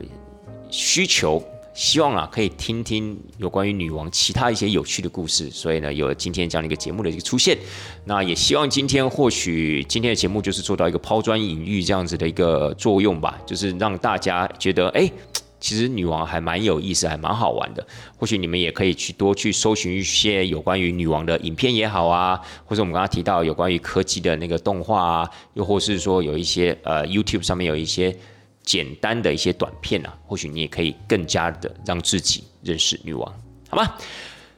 [0.71, 1.45] 需求。
[1.81, 7.57] 希望啊，可以听听有关于女王其他一些有趣的故事，所以呢，有了今天这样的一个节目的一个出现。
[8.05, 15.11] 那也希望今天或许今天的节目就是做到一个抛砖引玉这样子的一个作用吧，就是让大家觉得，哎，
[15.59, 17.83] 其实女王还蛮有意思，还蛮好玩的。
[18.19, 28.15] 或许你们也可以去多去搜寻一些有关于女王的影片也好啊，或者我们刚刚提到有关于科技的那个动画啊，又或是说有一些呃 YouTube 上面有一些。
[28.63, 33.33] 简单的一些短片啊，或许你也可以更加的让自己认识女王。
[33.69, 33.97] 好吧，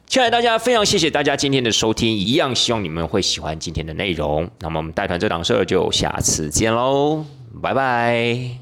[0.06, 4.50] 期待大家，非常谢谢大家今天的收听，一样希望你们会喜欢今天的内容。
[4.60, 7.24] 那么我们带团这档事就下次见喽，
[7.62, 8.58] 拜拜。